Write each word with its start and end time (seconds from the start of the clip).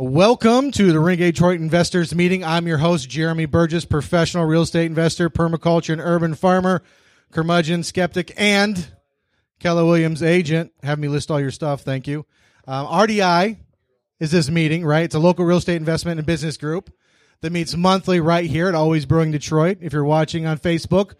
Welcome 0.00 0.70
to 0.70 0.92
the 0.92 1.00
Renegade 1.00 1.34
Detroit 1.34 1.58
Investors 1.58 2.14
Meeting. 2.14 2.44
I'm 2.44 2.68
your 2.68 2.78
host, 2.78 3.10
Jeremy 3.10 3.46
Burgess, 3.46 3.84
professional 3.84 4.44
real 4.44 4.62
estate 4.62 4.86
investor, 4.86 5.28
permaculture 5.28 5.92
and 5.92 6.00
urban 6.00 6.36
farmer, 6.36 6.84
curmudgeon, 7.32 7.82
skeptic, 7.82 8.32
and 8.36 8.92
Keller 9.58 9.84
Williams 9.84 10.22
agent. 10.22 10.70
Have 10.84 11.00
me 11.00 11.08
list 11.08 11.32
all 11.32 11.40
your 11.40 11.50
stuff. 11.50 11.80
Thank 11.80 12.06
you. 12.06 12.26
Um, 12.68 12.86
RDI 12.86 13.56
is 14.20 14.30
this 14.30 14.48
meeting, 14.48 14.84
right? 14.84 15.02
It's 15.02 15.16
a 15.16 15.18
local 15.18 15.44
real 15.44 15.56
estate 15.56 15.74
investment 15.74 16.20
and 16.20 16.26
business 16.28 16.56
group 16.56 16.92
that 17.40 17.50
meets 17.50 17.74
monthly 17.74 18.20
right 18.20 18.48
here 18.48 18.68
at 18.68 18.76
Always 18.76 19.04
Brewing 19.04 19.32
Detroit. 19.32 19.78
If 19.80 19.92
you're 19.92 20.04
watching 20.04 20.46
on 20.46 20.58
Facebook 20.58 21.14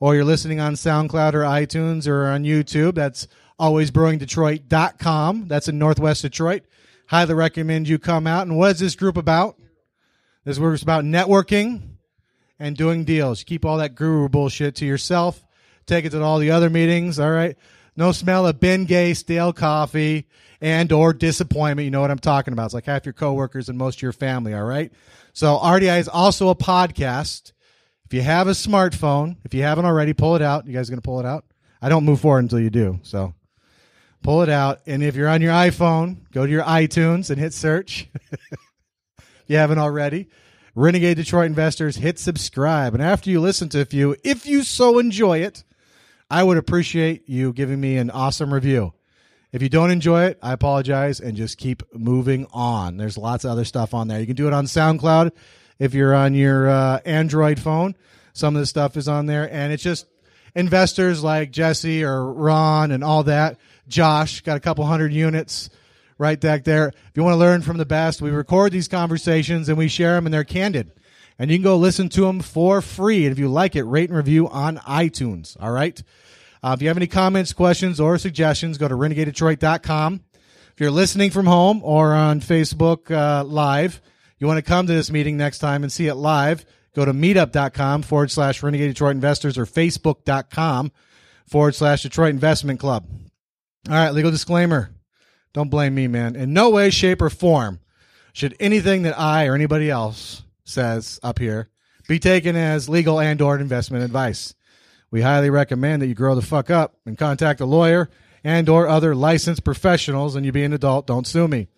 or 0.00 0.16
you're 0.16 0.24
listening 0.24 0.58
on 0.58 0.74
SoundCloud 0.74 1.34
or 1.34 1.42
iTunes 1.42 2.08
or 2.08 2.26
on 2.26 2.42
YouTube, 2.42 2.96
that's 2.96 3.28
alwaysbrewingdetroit.com. 3.60 5.46
That's 5.46 5.68
in 5.68 5.78
Northwest 5.78 6.22
Detroit. 6.22 6.64
Highly 7.06 7.34
recommend 7.34 7.88
you 7.88 7.98
come 7.98 8.26
out. 8.26 8.46
And 8.46 8.56
what 8.56 8.72
is 8.72 8.80
this 8.80 8.96
group 8.96 9.16
about? 9.16 9.58
This 10.44 10.58
group's 10.58 10.82
about 10.82 11.04
networking 11.04 11.82
and 12.58 12.76
doing 12.76 13.04
deals. 13.04 13.44
Keep 13.44 13.64
all 13.64 13.78
that 13.78 13.94
guru 13.94 14.28
bullshit 14.28 14.76
to 14.76 14.86
yourself. 14.86 15.44
Take 15.86 16.04
it 16.04 16.10
to 16.10 16.22
all 16.22 16.38
the 16.38 16.50
other 16.50 16.70
meetings. 16.70 17.18
All 17.18 17.30
right. 17.30 17.56
No 17.96 18.12
smell 18.12 18.46
of 18.46 18.60
Ben 18.60 18.84
Gay 18.84 19.14
stale 19.14 19.52
coffee 19.52 20.26
and 20.60 20.92
or 20.92 21.12
disappointment. 21.12 21.84
You 21.84 21.90
know 21.90 22.00
what 22.00 22.10
I'm 22.10 22.18
talking 22.18 22.52
about. 22.52 22.66
It's 22.66 22.74
like 22.74 22.86
half 22.86 23.06
your 23.06 23.12
coworkers 23.12 23.68
and 23.68 23.78
most 23.78 23.98
of 23.98 24.02
your 24.02 24.12
family. 24.12 24.54
All 24.54 24.64
right. 24.64 24.92
So 25.32 25.56
RDI 25.58 25.98
is 26.00 26.08
also 26.08 26.48
a 26.48 26.54
podcast. 26.54 27.52
If 28.04 28.14
you 28.14 28.22
have 28.22 28.46
a 28.46 28.52
smartphone, 28.52 29.36
if 29.44 29.54
you 29.54 29.62
haven't 29.62 29.84
already, 29.84 30.12
pull 30.12 30.36
it 30.36 30.42
out. 30.42 30.66
You 30.66 30.72
guys 30.72 30.88
are 30.88 30.92
going 30.92 31.00
to 31.00 31.06
pull 31.06 31.20
it 31.20 31.26
out? 31.26 31.44
I 31.82 31.88
don't 31.88 32.04
move 32.04 32.20
forward 32.20 32.40
until 32.40 32.60
you 32.60 32.70
do. 32.70 33.00
So 33.02 33.34
pull 34.26 34.42
it 34.42 34.48
out. 34.48 34.80
And 34.86 35.04
if 35.04 35.14
you're 35.14 35.28
on 35.28 35.40
your 35.40 35.52
iPhone, 35.52 36.16
go 36.32 36.44
to 36.44 36.50
your 36.50 36.64
iTunes 36.64 37.30
and 37.30 37.38
hit 37.38 37.54
search. 37.54 38.08
if 38.32 39.44
you 39.46 39.56
haven't 39.56 39.78
already. 39.78 40.26
Renegade 40.74 41.16
Detroit 41.16 41.46
Investors, 41.46 41.94
hit 41.94 42.18
subscribe. 42.18 42.92
And 42.92 43.02
after 43.02 43.30
you 43.30 43.40
listen 43.40 43.68
to 43.68 43.80
a 43.80 43.84
few, 43.84 44.16
if 44.24 44.44
you 44.44 44.64
so 44.64 44.98
enjoy 44.98 45.38
it, 45.38 45.62
I 46.28 46.42
would 46.42 46.58
appreciate 46.58 47.28
you 47.28 47.52
giving 47.52 47.80
me 47.80 47.98
an 47.98 48.10
awesome 48.10 48.52
review. 48.52 48.94
If 49.52 49.62
you 49.62 49.68
don't 49.68 49.92
enjoy 49.92 50.24
it, 50.24 50.40
I 50.42 50.52
apologize 50.52 51.20
and 51.20 51.36
just 51.36 51.56
keep 51.56 51.84
moving 51.94 52.48
on. 52.52 52.96
There's 52.96 53.16
lots 53.16 53.44
of 53.44 53.52
other 53.52 53.64
stuff 53.64 53.94
on 53.94 54.08
there. 54.08 54.18
You 54.18 54.26
can 54.26 54.34
do 54.34 54.48
it 54.48 54.52
on 54.52 54.64
SoundCloud 54.64 55.30
if 55.78 55.94
you're 55.94 56.16
on 56.16 56.34
your 56.34 56.68
uh, 56.68 56.98
Android 57.04 57.60
phone. 57.60 57.94
Some 58.32 58.56
of 58.56 58.60
the 58.60 58.66
stuff 58.66 58.96
is 58.96 59.06
on 59.06 59.26
there, 59.26 59.48
and 59.50 59.72
it's 59.72 59.84
just 59.84 60.06
investors 60.56 61.22
like 61.22 61.52
Jesse 61.52 62.02
or 62.02 62.32
Ron 62.32 62.90
and 62.90 63.04
all 63.04 63.22
that. 63.22 63.58
Josh 63.88 64.40
got 64.40 64.56
a 64.56 64.60
couple 64.60 64.84
hundred 64.84 65.12
units 65.12 65.70
right 66.18 66.40
back 66.40 66.64
there. 66.64 66.88
If 66.88 67.12
you 67.14 67.22
want 67.22 67.34
to 67.34 67.38
learn 67.38 67.62
from 67.62 67.76
the 67.76 67.86
best, 67.86 68.22
we 68.22 68.30
record 68.30 68.72
these 68.72 68.88
conversations 68.88 69.68
and 69.68 69.78
we 69.78 69.88
share 69.88 70.14
them, 70.14 70.26
and 70.26 70.34
they're 70.34 70.44
candid. 70.44 70.92
And 71.38 71.50
you 71.50 71.58
can 71.58 71.64
go 71.64 71.76
listen 71.76 72.08
to 72.10 72.22
them 72.22 72.40
for 72.40 72.80
free. 72.80 73.24
And 73.24 73.32
if 73.32 73.38
you 73.38 73.48
like 73.48 73.76
it, 73.76 73.84
rate 73.84 74.08
and 74.08 74.16
review 74.16 74.48
on 74.48 74.78
iTunes. 74.78 75.56
All 75.60 75.70
right. 75.70 76.02
Uh, 76.62 76.74
if 76.76 76.82
you 76.82 76.88
have 76.88 76.96
any 76.96 77.06
comments, 77.06 77.52
questions, 77.52 78.00
or 78.00 78.16
suggestions, 78.16 78.78
go 78.78 78.88
to 78.88 78.94
renegadedetroit.com. 78.94 80.20
If 80.72 80.80
you're 80.80 80.90
listening 80.90 81.30
from 81.30 81.46
home 81.46 81.80
or 81.84 82.12
on 82.12 82.40
Facebook 82.40 83.10
uh, 83.10 83.44
Live, 83.44 84.00
you 84.38 84.46
want 84.46 84.58
to 84.58 84.62
come 84.62 84.86
to 84.86 84.92
this 84.92 85.10
meeting 85.10 85.36
next 85.36 85.58
time 85.58 85.82
and 85.82 85.92
see 85.92 86.08
it 86.08 86.14
live, 86.14 86.66
go 86.94 87.04
to 87.04 87.12
meetup.com 87.12 88.02
forward 88.02 88.30
slash 88.30 88.62
Renegade 88.62 88.90
Detroit 88.90 89.14
Investors 89.14 89.56
or 89.56 89.64
facebook.com 89.64 90.92
forward 91.46 91.74
slash 91.74 92.02
Detroit 92.02 92.30
Investment 92.30 92.80
Club. 92.80 93.06
All 93.88 93.94
right, 93.94 94.10
legal 94.10 94.32
disclaimer. 94.32 94.90
Don't 95.52 95.70
blame 95.70 95.94
me, 95.94 96.08
man. 96.08 96.34
In 96.34 96.52
no 96.52 96.70
way, 96.70 96.90
shape, 96.90 97.22
or 97.22 97.30
form 97.30 97.78
should 98.32 98.56
anything 98.58 99.02
that 99.02 99.18
I 99.18 99.46
or 99.46 99.54
anybody 99.54 99.88
else 99.88 100.42
says 100.64 101.20
up 101.22 101.38
here 101.38 101.68
be 102.08 102.18
taken 102.18 102.56
as 102.56 102.88
legal 102.88 103.20
and 103.20 103.40
or 103.40 103.58
investment 103.58 104.02
advice. 104.02 104.54
We 105.12 105.22
highly 105.22 105.50
recommend 105.50 106.02
that 106.02 106.08
you 106.08 106.14
grow 106.14 106.34
the 106.34 106.42
fuck 106.42 106.68
up 106.68 106.96
and 107.06 107.16
contact 107.16 107.60
a 107.60 107.64
lawyer 107.64 108.10
and 108.42 108.68
or 108.68 108.88
other 108.88 109.14
licensed 109.14 109.62
professionals 109.62 110.34
and 110.34 110.44
you 110.44 110.50
be 110.50 110.64
an 110.64 110.72
adult, 110.72 111.06
don't 111.06 111.26
sue 111.26 111.46
me. 111.46 111.68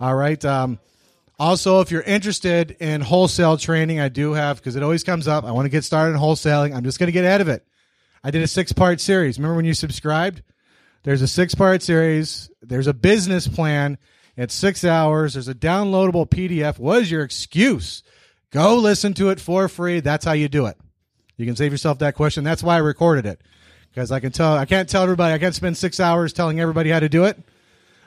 All 0.00 0.14
right. 0.14 0.42
Um, 0.46 0.78
also, 1.38 1.80
if 1.80 1.90
you're 1.90 2.02
interested 2.02 2.70
in 2.80 3.02
wholesale 3.02 3.58
training, 3.58 4.00
I 4.00 4.08
do 4.08 4.32
have 4.32 4.56
because 4.56 4.76
it 4.76 4.82
always 4.82 5.04
comes 5.04 5.28
up. 5.28 5.44
I 5.44 5.52
want 5.52 5.66
to 5.66 5.70
get 5.70 5.84
started 5.84 6.14
in 6.14 6.20
wholesaling. 6.20 6.74
I'm 6.74 6.84
just 6.84 6.98
going 6.98 7.08
to 7.08 7.12
get 7.12 7.24
ahead 7.24 7.42
of 7.42 7.48
it. 7.48 7.66
I 8.22 8.30
did 8.30 8.42
a 8.42 8.46
six 8.46 8.72
part 8.72 9.00
series. 9.00 9.38
Remember 9.38 9.56
when 9.56 9.66
you 9.66 9.74
subscribed? 9.74 10.42
There's 11.04 11.22
a 11.22 11.28
six 11.28 11.54
part 11.54 11.82
series. 11.82 12.50
There's 12.62 12.86
a 12.86 12.94
business 12.94 13.46
plan. 13.46 13.98
It's 14.36 14.54
six 14.54 14.84
hours. 14.84 15.34
There's 15.34 15.48
a 15.48 15.54
downloadable 15.54 16.28
PDF. 16.28 16.78
What 16.78 17.02
is 17.02 17.10
your 17.10 17.22
excuse? 17.22 18.02
Go 18.50 18.76
listen 18.76 19.12
to 19.14 19.28
it 19.28 19.38
for 19.38 19.68
free. 19.68 20.00
That's 20.00 20.24
how 20.24 20.32
you 20.32 20.48
do 20.48 20.66
it. 20.66 20.78
You 21.36 21.44
can 21.44 21.56
save 21.56 21.72
yourself 21.72 21.98
that 21.98 22.14
question. 22.14 22.42
That's 22.42 22.62
why 22.62 22.76
I 22.76 22.78
recorded 22.78 23.26
it 23.26 23.40
because 23.90 24.10
I 24.10 24.18
can 24.18 24.32
tell 24.32 24.56
I 24.56 24.64
can't 24.64 24.88
tell 24.88 25.02
everybody 25.02 25.34
I 25.34 25.38
can't 25.38 25.54
spend 25.54 25.76
six 25.76 26.00
hours 26.00 26.32
telling 26.32 26.58
everybody 26.58 26.90
how 26.90 27.00
to 27.00 27.08
do 27.08 27.24
it, 27.24 27.38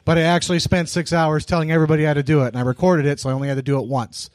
but 0.03 0.17
I 0.17 0.21
actually 0.21 0.59
spent 0.59 0.89
six 0.89 1.13
hours 1.13 1.45
telling 1.45 1.71
everybody 1.71 2.03
how 2.03 2.13
to 2.15 2.23
do 2.23 2.43
it, 2.43 2.47
and 2.47 2.57
I 2.57 2.61
recorded 2.61 3.05
it, 3.05 3.19
so 3.19 3.29
I 3.29 3.33
only 3.33 3.47
had 3.47 3.55
to 3.55 3.61
do 3.61 3.79
it 3.79 3.87
once. 3.87 4.29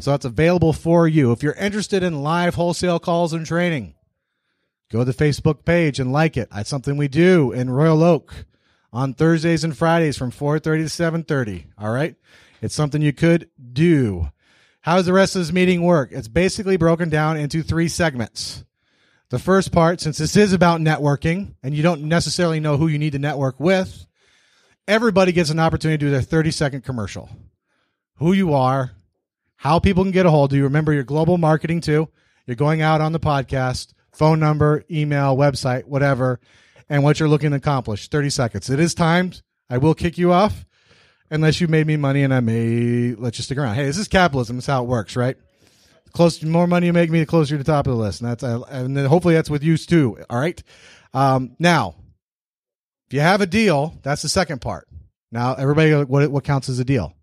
So 0.00 0.10
that's 0.10 0.24
available 0.24 0.72
for 0.72 1.06
you 1.06 1.32
if 1.32 1.42
you're 1.42 1.54
interested 1.54 2.02
in 2.02 2.22
live 2.22 2.56
wholesale 2.56 2.98
calls 2.98 3.32
and 3.32 3.46
training. 3.46 3.94
Go 4.90 5.00
to 5.00 5.04
the 5.04 5.24
Facebook 5.24 5.64
page 5.64 6.00
and 6.00 6.12
like 6.12 6.36
it. 6.36 6.48
That's 6.50 6.70
something 6.70 6.96
we 6.96 7.08
do 7.08 7.52
in 7.52 7.70
Royal 7.70 8.02
Oak 8.02 8.46
on 8.92 9.12
Thursdays 9.14 9.64
and 9.64 9.76
Fridays 9.76 10.16
from 10.16 10.30
4:30 10.30 10.84
to 10.84 10.88
7:30. 10.88 11.66
All 11.76 11.90
right, 11.90 12.16
it's 12.62 12.74
something 12.74 13.02
you 13.02 13.12
could 13.12 13.50
do. 13.72 14.30
How 14.80 14.96
does 14.96 15.06
the 15.06 15.12
rest 15.12 15.36
of 15.36 15.42
this 15.42 15.52
meeting 15.52 15.82
work? 15.82 16.10
It's 16.12 16.28
basically 16.28 16.76
broken 16.76 17.10
down 17.10 17.36
into 17.36 17.62
three 17.62 17.88
segments. 17.88 18.64
The 19.30 19.38
first 19.38 19.72
part, 19.72 20.00
since 20.00 20.16
this 20.16 20.36
is 20.36 20.54
about 20.54 20.80
networking 20.80 21.54
and 21.62 21.74
you 21.74 21.82
don't 21.82 22.04
necessarily 22.04 22.60
know 22.60 22.78
who 22.78 22.88
you 22.88 22.98
need 22.98 23.12
to 23.12 23.18
network 23.18 23.60
with, 23.60 24.06
everybody 24.86 25.32
gets 25.32 25.50
an 25.50 25.58
opportunity 25.58 25.98
to 25.98 26.06
do 26.06 26.10
their 26.10 26.22
30 26.22 26.50
second 26.50 26.84
commercial. 26.84 27.28
Who 28.16 28.32
you 28.32 28.54
are, 28.54 28.92
how 29.56 29.78
people 29.80 30.02
can 30.04 30.12
get 30.12 30.24
a 30.24 30.30
hold 30.30 30.52
of 30.52 30.56
you. 30.56 30.64
Remember 30.64 30.94
your 30.94 31.04
global 31.04 31.36
marketing 31.36 31.82
too. 31.82 32.08
You're 32.46 32.56
going 32.56 32.80
out 32.80 33.02
on 33.02 33.12
the 33.12 33.20
podcast, 33.20 33.92
phone 34.18 34.40
number, 34.40 34.84
email, 34.90 35.36
website, 35.36 35.84
whatever, 35.84 36.40
and 36.88 37.02
what 37.04 37.20
you're 37.20 37.28
looking 37.28 37.50
to 37.50 37.56
accomplish. 37.56 38.08
30 38.08 38.30
seconds. 38.30 38.68
It 38.68 38.80
is 38.80 38.94
timed. 38.94 39.42
I 39.70 39.78
will 39.78 39.94
kick 39.94 40.18
you 40.18 40.32
off 40.32 40.66
unless 41.30 41.60
you 41.60 41.68
made 41.68 41.86
me 41.86 41.96
money 41.96 42.22
and 42.24 42.34
I 42.34 42.40
may 42.40 43.14
let 43.14 43.38
you 43.38 43.44
stick 43.44 43.58
around. 43.58 43.76
Hey, 43.76 43.84
this 43.84 43.96
is 43.96 44.08
capitalism. 44.08 44.56
That's 44.56 44.66
how 44.66 44.82
it 44.82 44.88
works, 44.88 45.14
right? 45.14 45.36
Close, 46.12 46.42
more 46.42 46.66
money 46.66 46.86
you 46.86 46.92
make 46.92 47.10
me, 47.10 47.20
the 47.20 47.26
closer 47.26 47.56
to 47.56 47.62
the 47.62 47.70
top 47.70 47.86
of 47.86 47.92
the 47.92 47.98
list, 47.98 48.22
and 48.22 48.30
that's 48.30 48.42
and 48.42 48.96
then 48.96 49.04
hopefully 49.04 49.34
that's 49.34 49.50
with 49.50 49.62
you 49.62 49.76
too. 49.76 50.18
All 50.30 50.40
right. 50.40 50.60
Um, 51.12 51.54
now, 51.58 51.96
if 53.06 53.14
you 53.14 53.20
have 53.20 53.42
a 53.42 53.46
deal, 53.46 53.94
that's 54.02 54.22
the 54.22 54.28
second 54.28 54.62
part. 54.62 54.88
Now, 55.30 55.54
everybody, 55.54 55.92
what 55.92 56.30
what 56.30 56.44
counts 56.44 56.70
as 56.70 56.78
a 56.78 56.84
deal? 56.84 57.14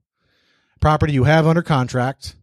Property 0.79 1.13
you 1.13 1.23
have 1.23 1.47
under 1.47 1.63
contract, 1.63 2.35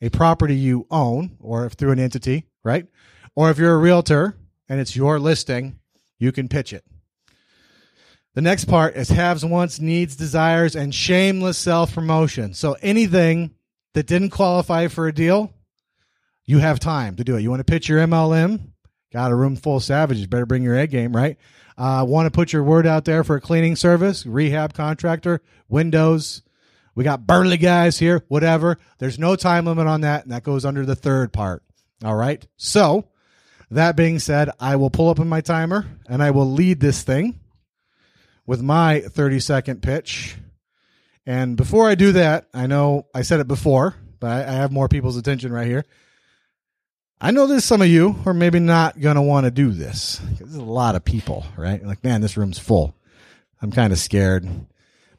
a 0.00 0.10
property 0.10 0.54
you 0.54 0.86
own, 0.92 1.36
or 1.40 1.68
through 1.68 1.90
an 1.90 1.98
entity, 1.98 2.46
right? 2.62 2.86
Or 3.34 3.50
if 3.50 3.58
you're 3.58 3.74
a 3.74 3.78
realtor 3.78 4.36
and 4.68 4.80
it's 4.80 4.96
your 4.96 5.18
listing, 5.18 5.78
you 6.18 6.32
can 6.32 6.48
pitch 6.48 6.72
it. 6.72 6.84
The 8.34 8.42
next 8.42 8.66
part 8.66 8.96
is 8.96 9.08
haves, 9.08 9.44
wants, 9.44 9.80
needs, 9.80 10.14
desires, 10.14 10.76
and 10.76 10.94
shameless 10.94 11.58
self 11.58 11.94
promotion. 11.94 12.54
So 12.54 12.76
anything 12.80 13.54
that 13.94 14.06
didn't 14.06 14.30
qualify 14.30 14.86
for 14.86 15.08
a 15.08 15.12
deal, 15.12 15.52
you 16.44 16.58
have 16.58 16.78
time 16.78 17.16
to 17.16 17.24
do 17.24 17.36
it. 17.36 17.42
You 17.42 17.50
want 17.50 17.60
to 17.60 17.70
pitch 17.70 17.88
your 17.88 17.98
MLM? 18.00 18.60
Got 19.12 19.32
a 19.32 19.34
room 19.34 19.56
full 19.56 19.78
of 19.78 19.84
savages. 19.84 20.26
Better 20.26 20.46
bring 20.46 20.62
your 20.62 20.76
egg 20.76 20.90
game, 20.90 21.14
right? 21.14 21.36
Uh, 21.76 22.04
want 22.06 22.26
to 22.26 22.30
put 22.30 22.52
your 22.52 22.62
word 22.62 22.86
out 22.86 23.04
there 23.04 23.24
for 23.24 23.36
a 23.36 23.40
cleaning 23.40 23.74
service, 23.74 24.24
rehab 24.24 24.74
contractor, 24.74 25.42
windows. 25.68 26.42
We 26.94 27.04
got 27.04 27.26
burly 27.26 27.56
guys 27.56 27.98
here, 27.98 28.24
whatever. 28.28 28.78
There's 28.98 29.18
no 29.18 29.34
time 29.34 29.64
limit 29.64 29.86
on 29.86 30.02
that, 30.02 30.24
and 30.24 30.32
that 30.32 30.44
goes 30.44 30.64
under 30.64 30.84
the 30.84 30.94
third 30.94 31.32
part. 31.32 31.62
All 32.04 32.14
right. 32.14 32.46
So, 32.56 33.06
that 33.70 33.96
being 33.96 34.18
said, 34.18 34.50
I 34.58 34.76
will 34.76 34.90
pull 34.90 35.08
up 35.08 35.18
in 35.18 35.28
my 35.28 35.40
timer 35.40 35.86
and 36.08 36.22
I 36.22 36.32
will 36.32 36.50
lead 36.50 36.80
this 36.80 37.02
thing 37.02 37.38
with 38.46 38.62
my 38.62 39.00
30 39.00 39.40
second 39.40 39.82
pitch. 39.82 40.36
And 41.26 41.56
before 41.56 41.88
I 41.88 41.94
do 41.94 42.12
that, 42.12 42.48
I 42.52 42.66
know 42.66 43.06
I 43.14 43.22
said 43.22 43.40
it 43.40 43.46
before, 43.46 43.94
but 44.18 44.48
I 44.48 44.52
have 44.52 44.72
more 44.72 44.88
people's 44.88 45.16
attention 45.16 45.52
right 45.52 45.66
here. 45.66 45.84
I 47.20 47.30
know 47.30 47.46
there's 47.46 47.64
some 47.66 47.82
of 47.82 47.88
you 47.88 48.12
who 48.12 48.30
are 48.30 48.34
maybe 48.34 48.60
not 48.60 48.98
going 48.98 49.16
to 49.16 49.22
want 49.22 49.44
to 49.44 49.50
do 49.50 49.70
this. 49.70 50.20
There's 50.38 50.54
a 50.54 50.62
lot 50.62 50.94
of 50.94 51.04
people, 51.04 51.44
right? 51.56 51.84
Like, 51.84 52.02
man, 52.02 52.22
this 52.22 52.36
room's 52.36 52.58
full. 52.58 52.96
I'm 53.60 53.70
kind 53.70 53.92
of 53.92 53.98
scared. 53.98 54.48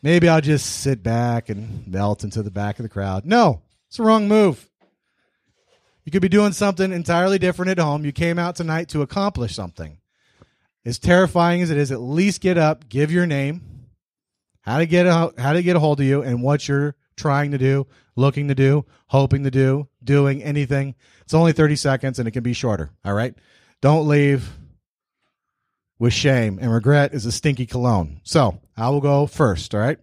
Maybe 0.01 0.27
I'll 0.27 0.41
just 0.41 0.65
sit 0.65 1.03
back 1.03 1.49
and 1.49 1.87
melt 1.87 2.23
into 2.23 2.41
the 2.41 2.49
back 2.49 2.79
of 2.79 2.83
the 2.83 2.89
crowd. 2.89 3.23
No, 3.23 3.61
it's 3.87 3.97
the 3.97 4.03
wrong 4.03 4.27
move. 4.27 4.67
You 6.03 6.11
could 6.11 6.21
be 6.21 6.29
doing 6.29 6.53
something 6.53 6.91
entirely 6.91 7.37
different 7.37 7.71
at 7.71 7.77
home. 7.77 8.05
You 8.05 8.11
came 8.11 8.39
out 8.39 8.55
tonight 8.55 8.89
to 8.89 9.01
accomplish 9.01 9.55
something 9.55 9.99
as 10.85 10.97
terrifying 10.97 11.61
as 11.61 11.69
it 11.69 11.77
is, 11.77 11.91
at 11.91 12.01
least 12.01 12.41
get 12.41 12.57
up, 12.57 12.89
give 12.89 13.11
your 13.11 13.27
name, 13.27 13.61
how 14.61 14.79
to 14.79 14.85
get 14.85 15.05
a, 15.05 15.33
how 15.37 15.53
to 15.53 15.61
get 15.61 15.75
a 15.75 15.79
hold 15.79 15.99
of 15.99 16.05
you, 16.05 16.21
and 16.23 16.41
what 16.41 16.67
you're 16.67 16.95
trying 17.15 17.51
to 17.51 17.57
do, 17.57 17.85
looking 18.15 18.47
to 18.47 18.55
do, 18.55 18.85
hoping 19.07 19.43
to 19.43 19.51
do, 19.51 19.87
doing 20.03 20.41
anything. 20.41 20.95
It's 21.21 21.33
only 21.33 21.53
30 21.53 21.75
seconds 21.75 22.19
and 22.19 22.27
it 22.27 22.31
can 22.31 22.43
be 22.43 22.53
shorter. 22.53 22.91
All 23.05 23.13
right. 23.13 23.35
Don't 23.81 24.07
leave 24.07 24.57
with 25.99 26.13
shame 26.13 26.57
and 26.61 26.71
regret 26.71 27.13
is 27.13 27.25
a 27.25 27.31
stinky 27.31 27.65
cologne. 27.65 28.21
So 28.23 28.59
I 28.75 28.89
will 28.89 29.01
go 29.01 29.27
first. 29.27 29.75
All 29.75 29.81
right. 29.81 29.99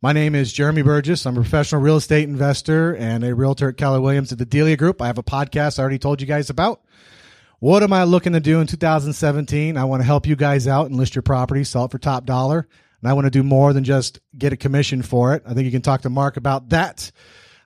My 0.00 0.12
name 0.12 0.36
is 0.36 0.52
Jeremy 0.52 0.82
Burgess. 0.82 1.26
I'm 1.26 1.36
a 1.36 1.40
professional 1.40 1.80
real 1.80 1.96
estate 1.96 2.28
investor 2.28 2.94
and 2.94 3.24
a 3.24 3.34
realtor 3.34 3.70
at 3.70 3.76
Keller 3.76 4.00
Williams 4.00 4.30
at 4.30 4.38
the 4.38 4.46
Delia 4.46 4.76
Group. 4.76 5.02
I 5.02 5.08
have 5.08 5.18
a 5.18 5.24
podcast 5.24 5.78
I 5.78 5.80
already 5.82 5.98
told 5.98 6.20
you 6.20 6.26
guys 6.28 6.50
about. 6.50 6.82
What 7.58 7.82
am 7.82 7.92
I 7.92 8.04
looking 8.04 8.34
to 8.34 8.40
do 8.40 8.60
in 8.60 8.68
2017? 8.68 9.76
I 9.76 9.84
want 9.84 10.00
to 10.00 10.06
help 10.06 10.24
you 10.24 10.36
guys 10.36 10.68
out 10.68 10.86
and 10.86 10.94
list 10.94 11.16
your 11.16 11.22
property, 11.22 11.64
sell 11.64 11.86
it 11.86 11.90
for 11.90 11.98
top 11.98 12.26
dollar. 12.26 12.68
And 13.00 13.10
I 13.10 13.14
want 13.14 13.26
to 13.26 13.30
do 13.30 13.42
more 13.42 13.72
than 13.72 13.82
just 13.82 14.20
get 14.36 14.52
a 14.52 14.56
commission 14.56 15.02
for 15.02 15.34
it. 15.34 15.42
I 15.44 15.54
think 15.54 15.64
you 15.64 15.72
can 15.72 15.82
talk 15.82 16.02
to 16.02 16.10
Mark 16.10 16.36
about 16.36 16.68
that. 16.68 17.10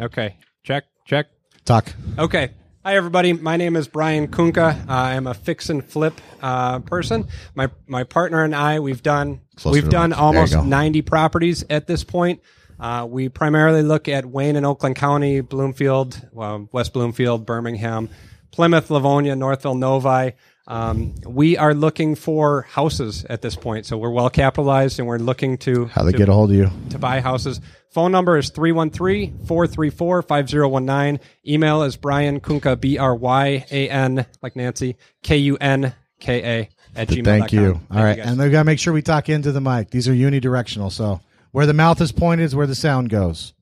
Okay. 0.00 0.34
Check, 0.64 0.84
check. 1.06 1.28
Talk. 1.64 1.94
Okay. 2.18 2.50
Hi, 2.82 2.96
everybody. 2.96 3.34
My 3.34 3.58
name 3.58 3.76
is 3.76 3.88
Bryan 3.88 4.26
Kunka. 4.26 4.88
Uh, 4.88 4.92
I'm 4.92 5.26
a 5.26 5.34
fix 5.34 5.68
and 5.68 5.84
flip 5.84 6.18
uh, 6.40 6.78
person. 6.78 7.28
My 7.54 7.68
my 7.86 8.04
partner 8.04 8.42
and 8.42 8.56
I 8.56 8.80
we've 8.80 9.02
done 9.02 9.42
Closer 9.56 9.74
we've 9.74 9.90
done 9.90 10.10
the 10.10 10.16
mic. 10.16 10.32
There 10.32 10.46
you 10.46 10.56
almost 10.56 10.66
90 10.66 11.02
properties 11.02 11.62
at 11.68 11.86
this 11.86 12.04
point. 12.04 12.40
Uh, 12.78 13.06
we 13.06 13.28
primarily 13.28 13.82
look 13.82 14.08
at 14.08 14.24
Wayne 14.24 14.56
and 14.56 14.64
Oakland 14.64 14.96
County, 14.96 15.42
Bloomfield, 15.42 16.26
well, 16.32 16.70
West 16.72 16.94
Bloomfield, 16.94 17.44
Birmingham, 17.44 18.08
Plymouth, 18.50 18.90
Livonia, 18.90 19.36
Northville, 19.36 19.74
Novi. 19.74 20.32
Um, 20.70 21.14
we 21.26 21.56
are 21.56 21.74
looking 21.74 22.14
for 22.14 22.62
houses 22.62 23.24
at 23.28 23.42
this 23.42 23.56
point, 23.56 23.86
so 23.86 23.98
we're 23.98 24.10
well 24.12 24.30
capitalized 24.30 25.00
and 25.00 25.08
we're 25.08 25.18
looking 25.18 25.58
to 25.58 25.86
How 25.86 26.04
they 26.04 26.12
to- 26.12 26.18
get 26.18 26.28
a 26.28 26.32
hold 26.32 26.50
of 26.50 26.56
you. 26.56 26.70
to 26.90 26.98
buy 26.98 27.20
houses. 27.20 27.60
Phone 27.90 28.12
number 28.12 28.38
is 28.38 28.50
313-434-5019. 28.52 31.18
Email 31.46 31.82
is 31.82 31.96
Bryan 31.96 32.40
Kunka, 32.40 32.80
B-R-Y-A-N, 32.80 34.26
like 34.42 34.54
Nancy, 34.56 34.96
K-U-N-K-A 35.22 36.68
at 36.96 37.08
gmail.com. 37.08 37.24
Thank 37.24 37.52
you. 37.52 37.66
All 37.66 37.72
Thank 37.90 38.04
right. 38.04 38.16
guys. 38.18 38.26
and 38.28 38.38
we 38.40 38.50
got 38.50 38.60
to 38.60 38.64
make 38.64 38.78
sure 38.78 38.92
we 38.92 39.02
talk 39.02 39.28
into 39.28 39.50
the 39.52 39.60
mic. 39.60 39.90
These 39.90 40.06
are 40.08 40.12
unidirectional. 40.14 40.92
So 40.92 41.20
where 41.50 41.66
the 41.66 41.74
mouth 41.74 42.00
is 42.00 42.12
pointed 42.12 42.44
is 42.44 42.54
where 42.54 42.66
the 42.68 42.74
sound 42.76 43.10
goes. 43.10 43.54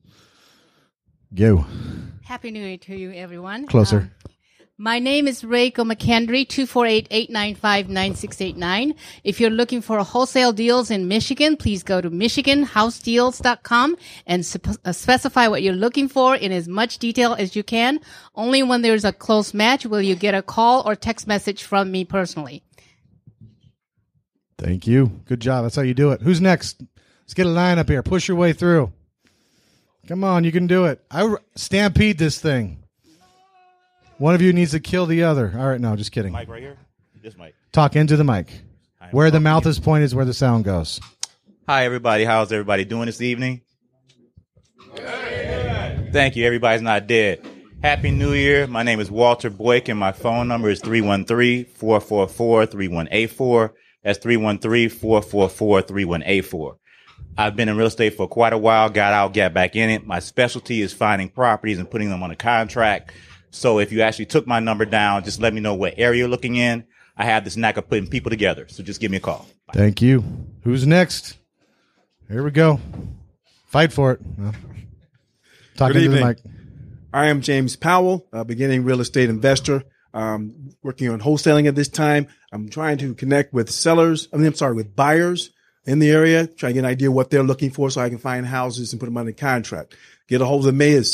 Go. 1.33 1.65
Happy 2.23 2.51
New 2.51 2.63
Year 2.63 2.77
to 2.77 2.95
you, 2.95 3.11
everyone. 3.13 3.65
Closer. 3.67 3.97
Um, 3.97 4.11
my 4.79 4.97
name 4.97 5.27
is 5.27 5.43
Reiko 5.43 5.85
McKendry, 5.85 6.47
248-895-9689. 6.47 8.95
If 9.25 9.41
you're 9.41 9.49
looking 9.49 9.81
for 9.81 9.99
wholesale 9.99 10.53
deals 10.53 10.89
in 10.89 11.09
Michigan, 11.09 11.57
please 11.57 11.83
go 11.83 11.99
to 11.99 12.09
michiganhousedeals.com 12.09 13.97
and 14.25 14.57
uh, 14.85 14.93
specify 14.93 15.49
what 15.49 15.63
you're 15.63 15.73
looking 15.73 16.07
for 16.07 16.33
in 16.33 16.53
as 16.53 16.69
much 16.69 16.97
detail 16.97 17.33
as 17.33 17.57
you 17.57 17.63
can. 17.63 17.99
Only 18.35 18.63
when 18.63 18.81
there's 18.81 19.03
a 19.03 19.11
close 19.11 19.53
match 19.53 19.85
will 19.85 20.01
you 20.01 20.15
get 20.15 20.33
a 20.33 20.41
call 20.41 20.87
or 20.87 20.95
text 20.95 21.27
message 21.27 21.63
from 21.63 21.91
me 21.91 22.05
personally. 22.05 22.63
Thank 24.57 24.87
you. 24.87 25.07
Good 25.25 25.41
job. 25.41 25.63
That's 25.63 25.75
how 25.75 25.81
you 25.81 25.93
do 25.93 26.13
it. 26.13 26.21
Who's 26.21 26.39
next? 26.39 26.81
Let's 27.23 27.33
get 27.33 27.47
a 27.47 27.49
line 27.49 27.79
up 27.79 27.89
here. 27.89 28.01
Push 28.01 28.29
your 28.29 28.37
way 28.37 28.53
through. 28.53 28.93
Come 30.07 30.23
on, 30.23 30.45
you 30.45 30.53
can 30.53 30.67
do 30.67 30.85
it. 30.85 31.03
I 31.11 31.35
stampede 31.55 32.17
this 32.17 32.39
thing. 32.39 32.85
One 34.19 34.35
of 34.35 34.41
you 34.41 34.51
needs 34.51 34.71
to 34.71 34.81
kill 34.81 35.05
the 35.05 35.23
other. 35.23 35.53
All 35.57 35.69
right, 35.69 35.79
no, 35.79 35.95
just 35.95 36.11
kidding. 36.11 36.33
Mic 36.33 36.49
right 36.49 36.61
here. 36.61 36.77
This 37.23 37.37
mic. 37.37 37.55
Talk 37.71 37.95
into 37.95 38.17
the 38.17 38.25
mic. 38.25 38.51
Where 39.11 39.31
the 39.31 39.39
mouth 39.39 39.65
is 39.65 39.79
pointed 39.79 40.03
is 40.03 40.13
where 40.13 40.25
the 40.25 40.33
sound 40.33 40.65
goes. 40.65 40.99
Hi, 41.67 41.85
everybody. 41.85 42.25
How's 42.25 42.51
everybody 42.51 42.83
doing 42.83 43.05
this 43.05 43.21
evening? 43.21 43.61
Thank 46.11 46.35
you. 46.35 46.45
Everybody's 46.45 46.81
not 46.81 47.07
dead. 47.07 47.47
Happy 47.81 48.11
New 48.11 48.33
Year. 48.33 48.67
My 48.67 48.83
name 48.83 48.99
is 48.99 49.09
Walter 49.09 49.49
Boyk, 49.49 49.87
and 49.87 49.97
my 49.97 50.11
phone 50.11 50.49
number 50.49 50.69
is 50.69 50.81
313-444-3184. 50.81 53.71
That's 54.03 54.19
313-444-3184. 54.19 56.75
I've 57.37 57.55
been 57.55 57.69
in 57.69 57.77
real 57.77 57.87
estate 57.87 58.17
for 58.17 58.27
quite 58.27 58.51
a 58.51 58.57
while, 58.57 58.89
got 58.89 59.13
out, 59.13 59.33
got 59.33 59.53
back 59.53 59.77
in 59.77 59.89
it. 59.89 60.05
My 60.05 60.19
specialty 60.19 60.81
is 60.81 60.91
finding 60.91 61.29
properties 61.29 61.79
and 61.79 61.89
putting 61.89 62.09
them 62.09 62.21
on 62.21 62.31
a 62.31 62.35
contract. 62.35 63.13
So 63.51 63.79
if 63.79 63.91
you 63.91 64.01
actually 64.01 64.27
took 64.27 64.45
my 64.47 64.59
number 64.59 64.85
down, 64.85 65.23
just 65.23 65.41
let 65.41 65.53
me 65.53 65.61
know 65.61 65.73
what 65.73 65.95
area 65.97 66.19
you're 66.19 66.27
looking 66.27 66.55
in. 66.55 66.85
I 67.17 67.25
have 67.25 67.43
this 67.43 67.57
knack 67.57 67.77
of 67.77 67.89
putting 67.89 68.07
people 68.07 68.29
together. 68.29 68.67
So 68.69 68.83
just 68.83 69.01
give 69.01 69.11
me 69.11 69.17
a 69.17 69.21
call. 69.21 69.47
Thank 69.73 70.01
you. 70.01 70.23
Who's 70.63 70.87
next? 70.87 71.37
Here 72.29 72.43
we 72.43 72.51
go. 72.51 72.79
Fight 73.65 73.91
for 73.91 74.13
it. 74.13 74.19
Well, 74.37 74.53
talk 75.75 75.91
Good 75.91 76.01
the 76.01 76.05
evening. 76.05 76.25
mic. 76.25 76.37
I 77.11 77.27
am 77.27 77.41
James 77.41 77.75
Powell, 77.75 78.27
a 78.31 78.45
beginning 78.45 78.83
real 78.83 79.01
estate 79.01 79.29
investor, 79.29 79.83
um, 80.13 80.69
working 80.83 81.09
on 81.09 81.19
wholesaling 81.19 81.67
at 81.67 81.75
this 81.75 81.87
time. 81.87 82.27
I'm 82.51 82.69
trying 82.69 82.99
to 82.99 83.15
connect 83.15 83.51
with 83.51 83.69
sellers. 83.71 84.27
I 84.31 84.37
mean, 84.37 84.45
I'm 84.45 84.53
sorry, 84.53 84.75
with 84.75 84.95
buyers 84.95 85.49
in 85.85 85.99
the 85.99 86.11
area, 86.11 86.45
trying 86.45 86.71
to 86.71 86.73
get 86.75 86.79
an 86.79 86.85
idea 86.85 87.11
what 87.11 87.31
they're 87.31 87.43
looking 87.43 87.71
for 87.71 87.89
so 87.89 88.01
I 88.01 88.09
can 88.09 88.19
find 88.19 88.45
houses 88.45 88.93
and 88.93 88.99
put 88.99 89.07
them 89.07 89.17
under 89.17 89.31
contract. 89.31 89.95
Get 90.27 90.41
a 90.41 90.45
hold 90.45 90.67
of 90.67 90.75
me 90.75 90.95
at 90.95 91.05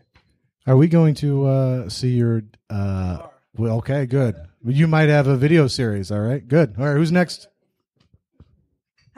Are 0.66 0.78
we 0.78 0.88
going 0.88 1.16
to 1.16 1.46
uh, 1.46 1.90
see 1.90 2.12
your? 2.12 2.44
Uh, 2.70 3.28
well, 3.58 3.78
okay, 3.78 4.06
good. 4.06 4.36
You 4.66 4.88
might 4.88 5.10
have 5.10 5.28
a 5.28 5.36
video 5.36 5.68
series. 5.68 6.12
All 6.12 6.20
right, 6.20 6.48
good. 6.48 6.76
All 6.80 6.86
right, 6.86 6.96
who's 6.96 7.12
next? 7.12 7.48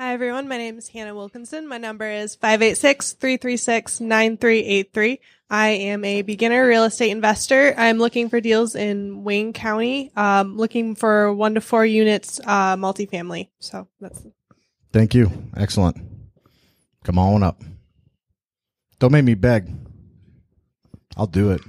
Hi, 0.01 0.13
everyone. 0.13 0.48
My 0.48 0.58
name 0.58 0.79
is 0.79 0.88
Hannah 0.88 1.13
Wilkinson. 1.13 1.67
My 1.67 1.77
number 1.77 2.10
is 2.10 2.34
586 2.34 3.13
336 3.13 4.00
9383. 4.01 5.20
I 5.48 5.67
am 5.67 6.03
a 6.03 6.24
beginner 6.24 6.65
real 6.65 6.86
estate 6.86 7.12
investor. 7.12 7.75
I'm 7.77 8.00
looking 8.00 8.27
for 8.27 8.41
deals 8.41 8.74
in 8.74 9.24
Wayne 9.24 9.53
County, 9.53 10.12
um, 10.15 10.58
looking 10.58 10.96
for 10.96 11.31
one 11.31 11.53
to 11.53 11.62
four 11.62 11.86
units, 11.86 12.39
uh, 12.43 12.77
multifamily. 12.77 13.50
So 13.60 13.88
that's 14.00 14.25
Thank 14.91 15.13
you. 15.13 15.31
Excellent. 15.55 15.98
Come 17.03 17.20
on 17.20 17.43
up. 17.43 17.62
Don't 18.98 19.12
make 19.12 19.25
me 19.25 19.36
beg. 19.36 19.72
I'll 21.15 21.27
do 21.27 21.51
it. 21.51 21.62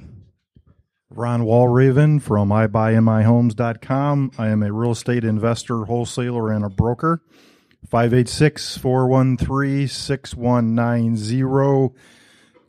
Ron 1.10 1.42
Walraven 1.42 2.22
from 2.22 2.48
iBuyMIHomes.com. 2.48 4.30
I 4.38 4.48
am 4.48 4.62
a 4.62 4.72
real 4.72 4.92
estate 4.92 5.22
investor, 5.22 5.84
wholesaler, 5.84 6.50
and 6.50 6.64
a 6.64 6.70
broker. 6.70 7.20
586 7.88 8.78
413 8.78 9.88
6190. 9.88 11.94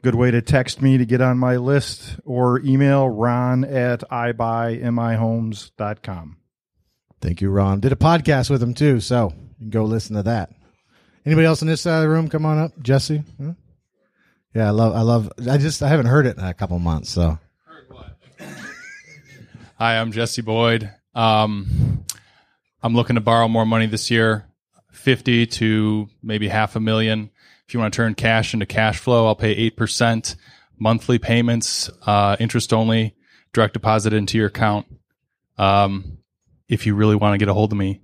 Good 0.01 0.15
way 0.15 0.31
to 0.31 0.41
text 0.41 0.81
me 0.81 0.97
to 0.97 1.05
get 1.05 1.21
on 1.21 1.37
my 1.37 1.57
list 1.57 2.19
or 2.25 2.59
email 2.61 3.07
ron 3.07 3.63
at 3.63 3.99
iBuyMIHomes.com. 4.09 6.37
Thank 7.21 7.41
you, 7.41 7.49
Ron. 7.49 7.79
Did 7.79 7.93
a 7.93 7.95
podcast 7.95 8.49
with 8.49 8.61
him 8.61 8.73
too, 8.73 8.99
so 8.99 9.31
you 9.59 9.59
can 9.59 9.69
go 9.69 9.85
listen 9.85 10.17
to 10.17 10.23
that. 10.23 10.49
Anybody 11.25 11.47
else 11.47 11.61
in 11.61 11.69
this 11.69 11.79
side 11.79 11.95
of 11.97 12.03
the 12.03 12.09
room? 12.09 12.27
Come 12.27 12.45
on 12.45 12.59
up, 12.59 12.77
Jesse. 12.81 13.23
Huh? 13.41 13.53
Yeah, 14.53 14.67
I 14.67 14.71
love. 14.71 14.93
I 14.93 15.01
love. 15.01 15.31
I 15.49 15.57
just 15.57 15.81
I 15.81 15.87
haven't 15.87 16.07
heard 16.07 16.25
it 16.25 16.37
in 16.37 16.43
a 16.43 16.53
couple 16.53 16.77
months, 16.79 17.09
so 17.09 17.39
Hi, 19.79 19.99
I'm 19.99 20.11
Jesse 20.11 20.41
Boyd. 20.41 20.91
Um, 21.15 22.03
I'm 22.81 22.95
looking 22.95 23.15
to 23.15 23.21
borrow 23.21 23.47
more 23.47 23.65
money 23.65 23.85
this 23.85 24.11
year, 24.11 24.45
fifty 24.93 25.45
to 25.45 26.07
maybe 26.21 26.47
half 26.47 26.75
a 26.75 26.79
million. 26.79 27.29
If 27.67 27.73
you 27.73 27.79
want 27.79 27.93
to 27.93 27.97
turn 27.97 28.15
cash 28.15 28.53
into 28.53 28.65
cash 28.65 28.99
flow, 28.99 29.27
I'll 29.27 29.35
pay 29.35 29.51
eight 29.51 29.75
percent 29.75 30.35
monthly 30.79 31.19
payments, 31.19 31.89
uh, 32.05 32.35
interest 32.39 32.73
only, 32.73 33.15
direct 33.53 33.73
deposit 33.73 34.13
into 34.13 34.37
your 34.37 34.47
account. 34.47 34.85
Um, 35.57 36.17
if 36.67 36.85
you 36.85 36.95
really 36.95 37.15
want 37.15 37.33
to 37.33 37.37
get 37.37 37.49
a 37.49 37.53
hold 37.53 37.71
of 37.71 37.77
me, 37.77 38.01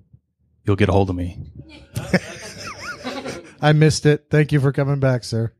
you'll 0.64 0.76
get 0.76 0.90
a 0.90 0.92
hold 0.92 1.10
of 1.10 1.16
me. 1.16 1.40
I 3.62 3.74
missed 3.74 4.06
it. 4.06 4.28
Thank 4.30 4.52
you 4.52 4.60
for 4.60 4.72
coming 4.72 5.00
back, 5.00 5.24
sir. 5.24 5.54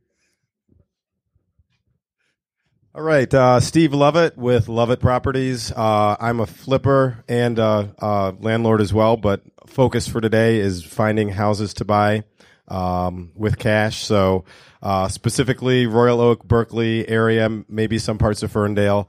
All 2.92 3.02
right, 3.02 3.32
uh, 3.32 3.60
Steve 3.60 3.94
Lovett 3.94 4.36
with 4.36 4.68
Lovett 4.68 4.98
Properties. 4.98 5.70
Uh, 5.70 6.16
I'm 6.18 6.40
a 6.40 6.46
flipper 6.46 7.22
and 7.28 7.56
uh, 7.56 8.32
landlord 8.40 8.80
as 8.80 8.92
well, 8.92 9.16
but 9.16 9.42
focus 9.68 10.08
for 10.08 10.20
today 10.20 10.58
is 10.58 10.82
finding 10.82 11.28
houses 11.28 11.72
to 11.74 11.84
buy 11.84 12.24
um, 12.66 13.30
with 13.36 13.58
cash. 13.58 14.04
So 14.04 14.44
uh, 14.82 15.06
specifically, 15.06 15.86
Royal 15.86 16.20
Oak, 16.20 16.42
Berkley 16.42 17.08
area, 17.08 17.48
maybe 17.68 18.00
some 18.00 18.18
parts 18.18 18.42
of 18.42 18.50
Ferndale, 18.50 19.08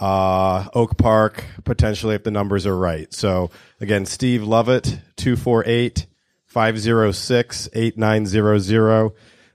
uh, 0.00 0.66
Oak 0.74 0.98
Park, 0.98 1.44
potentially 1.62 2.16
if 2.16 2.24
the 2.24 2.32
numbers 2.32 2.66
are 2.66 2.76
right. 2.76 3.14
So 3.14 3.50
again, 3.80 4.04
Steve 4.04 4.42
Lovett, 4.42 4.98
248 5.16 6.06
506 6.46 7.68
8900 7.72 9.12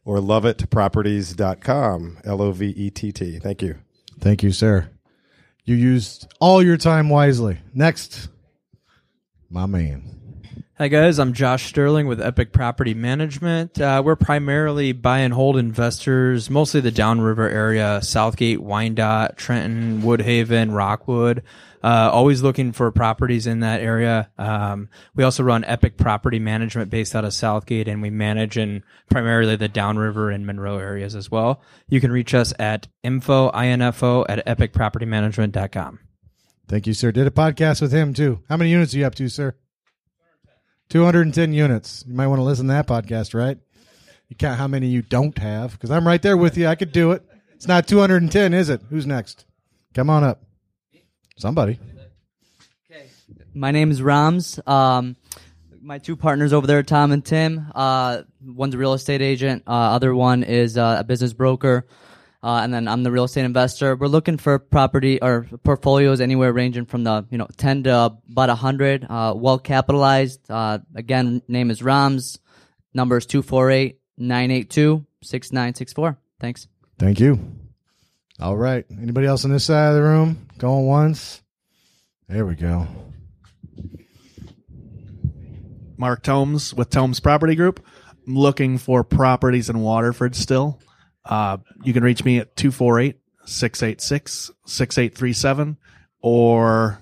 or 0.08 0.18
lovettproperties.com. 0.20 2.18
L 2.24 2.42
O 2.42 2.52
V 2.54 2.66
E 2.70 2.90
T 2.90 3.12
T. 3.12 3.38
Thank 3.40 3.62
you. 3.62 3.76
Thank 4.20 4.42
you, 4.42 4.52
sir. 4.54 4.90
You 5.66 5.76
used 5.76 6.34
all 6.40 6.64
your 6.64 6.78
time 6.78 7.10
wisely. 7.10 7.60
Next, 7.74 8.30
my 9.50 9.66
man. 9.66 10.14
Hi 10.78 10.88
guys, 10.90 11.18
I'm 11.18 11.34
Josh 11.34 11.66
Sterling 11.66 12.06
with 12.08 12.22
Epic 12.22 12.54
Property 12.54 12.94
Management. 12.94 13.82
Uh, 13.82 14.04
we're 14.06 14.16
primarily 14.16 14.92
buy 14.92 15.20
and 15.20 15.34
hold 15.34 15.58
investors, 15.58 16.52
mostly 16.52 16.82
the 16.82 16.92
downriver 16.92 17.50
area, 17.50 18.00
Southgate, 18.04 18.62
Wyandotte, 18.62 19.38
Trenton, 19.38 20.04
Woodhaven, 20.04 20.76
Rockwood. 20.76 21.42
Uh, 21.84 22.10
always 22.12 22.42
looking 22.42 22.72
for 22.72 22.92
properties 22.92 23.46
in 23.46 23.60
that 23.60 23.82
area. 23.82 24.32
Um, 24.38 24.90
we 25.16 25.24
also 25.24 25.44
run 25.44 25.64
Epic 25.64 25.98
Property 25.98 26.40
Management 26.40 26.90
based 26.90 27.16
out 27.16 27.24
of 27.24 27.34
Southgate, 27.34 27.88
and 27.88 28.02
we 28.02 28.10
manage 28.10 28.58
in 28.58 28.84
primarily 29.10 29.56
the 29.56 29.68
downriver 29.68 30.32
and 30.32 30.46
Monroe 30.46 30.80
areas 30.80 31.16
as 31.16 31.30
well. 31.30 31.62
You 31.88 32.02
can 32.02 32.12
reach 32.12 32.34
us 32.34 32.54
at 32.58 32.88
info 33.04 33.52
info 33.52 34.26
at 34.28 34.46
epicpropertymanagement.com. 34.46 36.00
Thank 36.68 36.88
you, 36.88 36.94
sir. 36.94 37.12
Did 37.12 37.28
a 37.28 37.32
podcast 37.32 37.82
with 37.82 37.92
him 37.92 38.14
too. 38.14 38.44
How 38.50 38.58
many 38.58 38.72
units 38.72 38.94
are 38.94 38.98
you 38.98 39.06
up 39.06 39.16
to, 39.16 39.30
sir? 39.30 39.56
210 40.90 41.54
units. 41.54 42.04
You 42.08 42.14
might 42.14 42.28
want 42.28 42.40
to 42.40 42.44
listen 42.44 42.68
to 42.68 42.74
that 42.74 42.88
podcast, 42.88 43.34
right? 43.34 43.58
You 44.30 44.36
count 44.36 44.58
how 44.58 44.68
many 44.68 44.88
you 44.88 45.02
don't 45.02 45.38
have, 45.38 45.72
because 45.72 45.92
I'm 45.92 46.08
right 46.08 46.22
there 46.22 46.38
with 46.38 46.58
you. 46.58 46.68
I 46.68 46.76
could 46.76 46.92
do 46.92 47.12
it. 47.12 47.24
It's 47.56 47.68
not 47.68 47.88
210, 47.88 48.54
is 48.54 48.70
it? 48.70 48.82
Who's 48.90 49.06
next? 49.08 49.46
Come 49.94 50.10
on 50.10 50.24
up. 50.24 50.44
Somebody. 51.38 51.80
Okay. 52.92 53.06
My 53.54 53.72
name 53.72 53.92
is 53.92 54.02
Rams. 54.02 54.60
Um, 54.66 55.16
my 55.82 56.00
two 56.00 56.16
partners 56.16 56.52
over 56.52 56.68
there, 56.68 56.84
Tom 56.84 57.12
and 57.12 57.24
Tim. 57.24 57.72
Uh, 57.74 58.24
one's 58.46 58.76
a 58.76 58.78
real 58.78 58.94
estate 58.94 59.22
agent. 59.22 59.64
Uh, 59.66 59.72
other 59.72 60.14
one 60.14 60.44
is 60.44 60.78
uh, 60.78 60.98
a 61.00 61.04
business 61.04 61.34
broker. 61.34 61.88
Uh, 62.44 62.62
and 62.64 62.74
then 62.74 62.88
I'm 62.88 63.04
the 63.04 63.12
real 63.12 63.24
estate 63.24 63.46
investor. 63.46 63.96
We're 63.96 64.08
looking 64.08 64.38
for 64.38 64.60
property 64.60 65.22
or 65.22 65.48
portfolios 65.64 66.22
anywhere 66.22 66.54
ranging 66.54 66.86
from 66.86 67.04
the 67.04 67.26
you 67.32 67.38
know 67.38 67.48
10 67.58 67.84
to 67.84 68.18
about 68.30 68.50
100. 68.50 69.06
Uh, 69.10 69.34
well 69.36 69.60
capitalized. 69.60 70.40
Uh, 70.50 70.80
again, 70.96 71.42
name 71.48 71.72
is 71.72 71.82
Rams. 71.82 72.40
Number 72.94 73.18
is 73.18 73.26
248 73.26 74.00
982 74.18 75.06
6964. 75.24 76.18
Thanks. 76.40 76.68
Thank 77.00 77.20
you. 77.20 77.57
All 78.40 78.56
right. 78.56 78.86
Anybody 78.92 79.28
else 79.28 79.46
on 79.46 79.52
this 79.52 79.66
side 79.66 79.90
of 79.90 79.96
the 79.96 80.04
room? 80.04 80.48
Going 80.58 80.86
once? 80.86 81.42
There 82.28 82.46
we 82.46 82.56
go. 82.56 82.88
Mark 85.98 86.22
Tomes 86.22 86.74
with 86.74 86.90
Tomes 86.90 87.20
Property 87.20 87.56
Group. 87.56 87.84
I'm 88.28 88.36
looking 88.36 88.78
for 88.78 89.04
properties 89.04 89.70
in 89.70 89.80
Waterford 89.80 90.36
still. 90.36 90.80
Uh, 91.26 91.58
you 91.84 91.94
can 91.94 92.04
reach 92.04 92.24
me 92.24 92.38
at 92.38 92.56
248 92.56 93.20
686 93.46 94.52
6837 94.66 95.78
or 96.22 97.02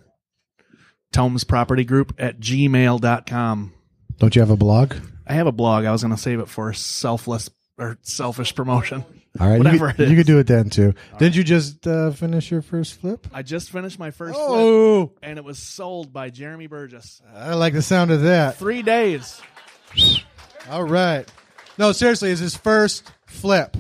Tomes 1.12 1.44
Property 1.44 1.84
Group 1.84 2.16
at 2.18 2.40
gmail.com. 2.40 3.74
Don't 4.18 4.36
you 4.36 4.42
have 4.42 4.52
a 4.52 4.56
blog? 4.56 4.96
I 5.28 5.34
have 5.34 5.48
a 5.48 5.52
blog. 5.52 5.86
I 5.86 5.92
was 5.92 6.04
going 6.04 6.16
to 6.16 6.22
save 6.22 6.40
it 6.40 6.48
for 6.48 6.72
selfless 6.72 7.50
or 7.78 7.98
selfish 8.02 8.56
promotion. 8.56 9.04
All 9.40 9.50
right. 9.50 9.58
Whatever 9.58 9.78
you, 9.78 9.86
it 9.92 9.96
could, 9.96 10.06
is. 10.06 10.12
you 10.12 10.18
could 10.18 10.28
do 10.28 10.40
it 10.40 10.48
then 10.48 10.70
too. 10.70 10.94
Didn't 11.18 11.36
you 11.36 11.44
just 11.44 11.86
uh, 11.86 12.12
finish 12.12 12.50
your 12.50 12.62
first 12.62 13.00
flip? 13.02 13.28
I 13.34 13.42
just 13.42 13.70
finished 13.70 14.00
my 14.00 14.12
first 14.12 14.36
Oh. 14.38 15.08
flip 15.08 15.20
and 15.24 15.38
it 15.38 15.44
was 15.44 15.60
sold 15.60 16.14
by 16.14 16.30
Jeremy 16.30 16.68
Burgess. 16.68 17.22
I 17.36 17.54
like 17.56 17.74
the 17.74 17.82
sound 17.82 18.12
of 18.12 18.22
that. 18.22 18.58
Three 18.58 18.82
days. 18.82 19.42
All 20.70 20.84
right. 20.84 21.30
No, 21.78 21.92
seriously, 21.92 22.32
it's 22.32 22.40
his 22.40 22.56
first 22.56 23.12
flip, 23.26 23.76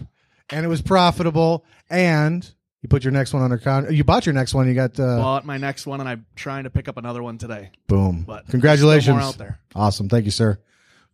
and 0.49 0.65
it 0.65 0.67
was 0.69 0.81
profitable. 0.81 1.63
And 1.89 2.43
you 2.81 2.89
put 2.89 3.03
your 3.05 3.11
next 3.13 3.33
one 3.33 3.41
under 3.41 3.57
con. 3.57 3.87
You 3.93 4.03
bought 4.03 4.25
your 4.25 4.33
next 4.33 4.53
one. 4.53 4.67
You 4.67 4.73
got 4.73 4.99
uh, 4.99 5.17
Bought 5.17 5.45
my 5.45 5.57
next 5.57 5.87
one 5.87 5.99
and 6.01 6.09
I'm 6.09 6.25
trying 6.35 6.65
to 6.65 6.69
pick 6.69 6.87
up 6.87 6.97
another 6.97 7.23
one 7.23 7.37
today. 7.37 7.71
boom. 7.87 8.23
But 8.27 8.47
Congratulations. 8.49 9.13
more 9.15 9.21
out 9.21 9.37
there. 9.37 9.59
Awesome. 9.73 10.09
Thank 10.09 10.25
you, 10.25 10.31
sir. 10.31 10.59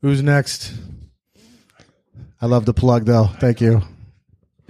Who's 0.02 0.24
next? 0.24 0.74
I 2.42 2.48
love 2.48 2.66
the 2.66 2.74
plug 2.74 3.06
though. 3.06 3.26
Thank 3.40 3.62
you. 3.62 3.82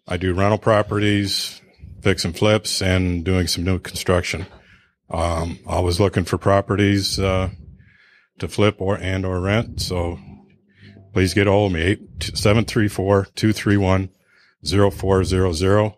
I 0.07 0.17
do 0.17 0.33
rental 0.33 0.57
properties, 0.57 1.61
fix 2.01 2.25
and 2.25 2.35
flips, 2.35 2.81
and 2.81 3.23
doing 3.23 3.45
some 3.45 3.63
new 3.63 3.77
construction. 3.77 4.47
Um, 5.11 5.59
I 5.67 5.79
was 5.81 5.99
looking 5.99 6.23
for 6.23 6.39
properties 6.39 7.19
uh, 7.19 7.51
to 8.39 8.47
flip 8.47 8.75
or 8.79 8.97
and 8.97 9.25
or 9.25 9.39
rent. 9.39 9.81
So 9.81 10.19
please 11.13 11.33
get 11.33 11.47
a 11.47 11.51
hold 11.51 11.71
of 11.71 11.75
me. 11.75 11.81
Eight 11.81 12.31
seven 12.35 12.65
three 12.65 12.87
four 12.87 13.27
two 13.35 13.53
three 13.53 13.77
one 13.77 14.09
zero 14.65 14.91
four 14.91 15.23
zero 15.23 15.53
zero. 15.53 15.95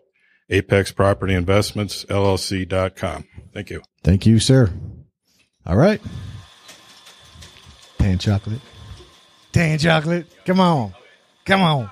Apex 0.50 0.90
Property 0.92 1.34
Investments 1.34 2.04
LLC.com. 2.06 3.24
Thank 3.54 3.70
you. 3.70 3.82
Thank 4.02 4.26
you, 4.26 4.40
sir. 4.40 4.72
All 5.64 5.76
right. 5.76 6.00
Dan 7.98 8.18
Chocolate. 8.18 8.60
Dan 9.52 9.78
Chocolate. 9.78 10.26
Come 10.44 10.58
on. 10.58 10.94
Come 11.44 11.62
on. 11.62 11.90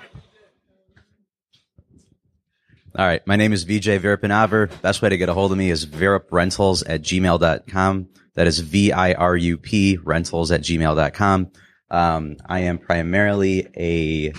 All 2.96 3.06
right. 3.06 3.24
My 3.26 3.36
name 3.36 3.52
is 3.52 3.64
Vijay 3.64 4.00
Virupanavar. 4.00 4.80
Best 4.82 5.02
way 5.02 5.10
to 5.10 5.16
get 5.16 5.28
a 5.28 5.34
hold 5.34 5.52
of 5.52 5.58
me 5.58 5.70
is 5.70 5.86
viruprentals 5.86 6.82
at 6.88 7.02
gmail.com. 7.02 8.08
That 8.38 8.46
is 8.46 8.60
V-I-R-U-P 8.60 9.98
rentals 10.04 10.52
at 10.52 10.60
gmail.com. 10.60 11.50
Um, 11.90 12.36
I 12.46 12.60
am 12.60 12.78
primarily 12.78 13.66
a 13.76 14.32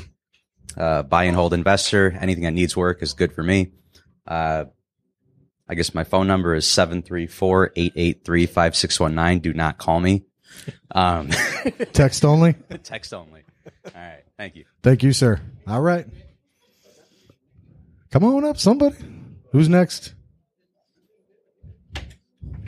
uh, 0.77 1.03
buy 1.03 1.25
and 1.25 1.35
hold 1.35 1.53
investor. 1.53 2.17
Anything 2.17 2.45
that 2.45 2.53
needs 2.53 2.77
work 2.77 3.03
is 3.03 3.11
good 3.11 3.33
for 3.33 3.43
me. 3.43 3.73
Uh, 4.25 4.63
I 5.67 5.75
guess 5.75 5.93
my 5.93 6.05
phone 6.05 6.27
number 6.27 6.55
is 6.55 6.65
734-883-5619. 6.67 9.41
Do 9.41 9.53
not 9.53 9.77
call 9.77 9.99
me. 9.99 10.23
Um, 10.91 11.27
Text 11.91 12.23
only? 12.23 12.53
Text 12.83 13.13
only. 13.13 13.43
All 13.83 13.91
right. 14.01 14.23
Thank 14.37 14.55
you. 14.55 14.63
Thank 14.81 15.03
you, 15.03 15.11
sir. 15.11 15.41
All 15.67 15.81
right. 15.81 16.07
Come 18.11 18.23
on 18.23 18.45
up, 18.45 18.59
somebody. 18.59 18.95
Who's 19.51 19.67
next? 19.67 20.13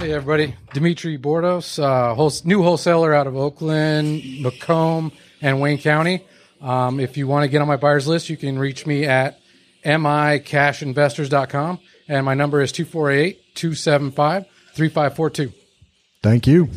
Hey 0.01 0.11
everybody, 0.13 0.55
Dimitri 0.73 1.17
Bordos, 1.19 1.77
uh, 1.77 2.15
wholes- 2.15 2.43
new 2.43 2.63
wholesaler 2.63 3.13
out 3.13 3.27
of 3.27 3.35
Oakland, 3.35 4.41
Macomb, 4.41 5.11
and 5.43 5.61
Wayne 5.61 5.77
County. 5.77 6.23
Um, 6.59 6.99
if 6.99 7.17
you 7.17 7.27
want 7.27 7.43
to 7.43 7.47
get 7.47 7.61
on 7.61 7.67
my 7.67 7.75
buyers 7.75 8.07
list, 8.07 8.27
you 8.27 8.35
can 8.35 8.57
reach 8.57 8.87
me 8.87 9.05
at 9.05 9.39
micashinvestors.com, 9.85 11.77
and 12.07 12.25
my 12.25 12.33
number 12.33 12.63
is 12.63 12.71
248-275-3542. 12.71 15.53
Thank 16.23 16.47
you. 16.47 16.67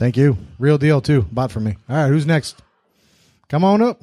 Thank 0.02 0.16
you. 0.16 0.36
Real 0.58 0.78
deal 0.78 1.00
too. 1.00 1.22
Bought 1.30 1.52
for 1.52 1.60
me. 1.60 1.76
All 1.88 1.94
right, 1.94 2.08
who's 2.08 2.26
next? 2.26 2.60
Come 3.48 3.62
on 3.62 3.80
up. 3.80 4.02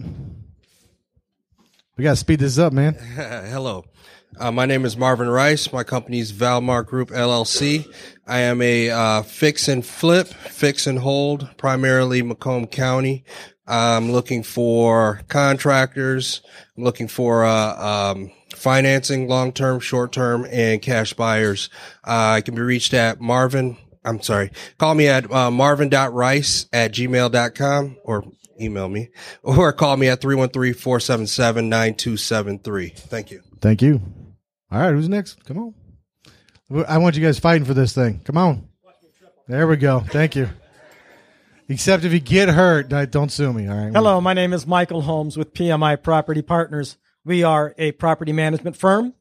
We 1.97 2.05
gotta 2.05 2.15
speed 2.15 2.39
this 2.39 2.57
up, 2.57 2.71
man. 2.71 2.93
Hello. 3.15 3.83
Uh, 4.39 4.49
my 4.49 4.65
name 4.65 4.85
is 4.85 4.95
Marvin 4.95 5.27
Rice. 5.27 5.73
My 5.73 5.83
company 5.83 6.19
is 6.19 6.31
Valmar 6.31 6.85
Group 6.85 7.09
LLC. 7.09 7.85
I 8.25 8.39
am 8.39 8.61
a 8.61 8.89
uh, 8.89 9.23
fix 9.23 9.67
and 9.67 9.85
flip, 9.85 10.27
fix 10.27 10.87
and 10.87 10.99
hold, 10.99 11.49
primarily 11.57 12.21
Macomb 12.21 12.67
County. 12.67 13.25
I'm 13.67 14.09
looking 14.09 14.43
for 14.43 15.19
contractors. 15.27 16.39
I'm 16.77 16.85
looking 16.85 17.09
for 17.09 17.43
uh, 17.43 18.11
um, 18.13 18.31
financing, 18.55 19.27
long 19.27 19.51
term, 19.51 19.81
short 19.81 20.13
term, 20.13 20.47
and 20.49 20.81
cash 20.81 21.11
buyers. 21.11 21.69
Uh, 22.07 22.35
I 22.37 22.41
can 22.41 22.55
be 22.55 22.61
reached 22.61 22.93
at 22.93 23.19
Marvin. 23.19 23.75
I'm 24.03 24.21
sorry. 24.21 24.51
Call 24.77 24.93
me 24.95 25.07
at 25.07 25.31
uh, 25.31 25.49
marvin.rice 25.51 26.65
at 26.71 26.93
gmail.com 26.93 27.97
or 28.03 28.23
email 28.59 28.89
me 28.89 29.09
or 29.43 29.71
call 29.73 29.97
me 29.97 30.07
at 30.07 30.21
313-477-9273. 30.21 32.97
Thank 32.97 33.31
you. 33.31 33.41
Thank 33.61 33.81
you. 33.81 34.01
All 34.71 34.79
right, 34.79 34.93
who's 34.93 35.09
next? 35.09 35.43
Come 35.45 35.57
on. 35.57 35.73
I 36.87 36.99
want 36.99 37.15
you 37.15 37.23
guys 37.23 37.39
fighting 37.39 37.65
for 37.65 37.73
this 37.73 37.93
thing. 37.93 38.21
Come 38.23 38.37
on. 38.37 38.67
There 39.47 39.65
we 39.67 39.77
go. 39.77 40.01
Thank 40.01 40.35
you. 40.35 40.49
Except 41.67 42.03
if 42.03 42.13
you 42.13 42.19
get 42.19 42.49
hurt, 42.49 42.89
don't 43.11 43.31
sue 43.31 43.51
me. 43.51 43.67
All 43.67 43.75
right. 43.75 43.91
Hello, 43.93 44.21
my 44.21 44.33
name 44.33 44.53
is 44.53 44.67
Michael 44.67 45.01
Holmes 45.01 45.37
with 45.37 45.53
PMI 45.53 46.01
Property 46.01 46.43
Partners. 46.43 46.97
We 47.25 47.43
are 47.43 47.73
a 47.77 47.91
property 47.93 48.31
management 48.31 48.75
firm, 48.75 49.13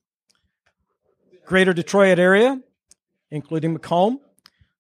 Greater 1.46 1.72
Detroit 1.72 2.18
area, 2.18 2.61
including 3.31 3.72
Macomb. 3.72 4.20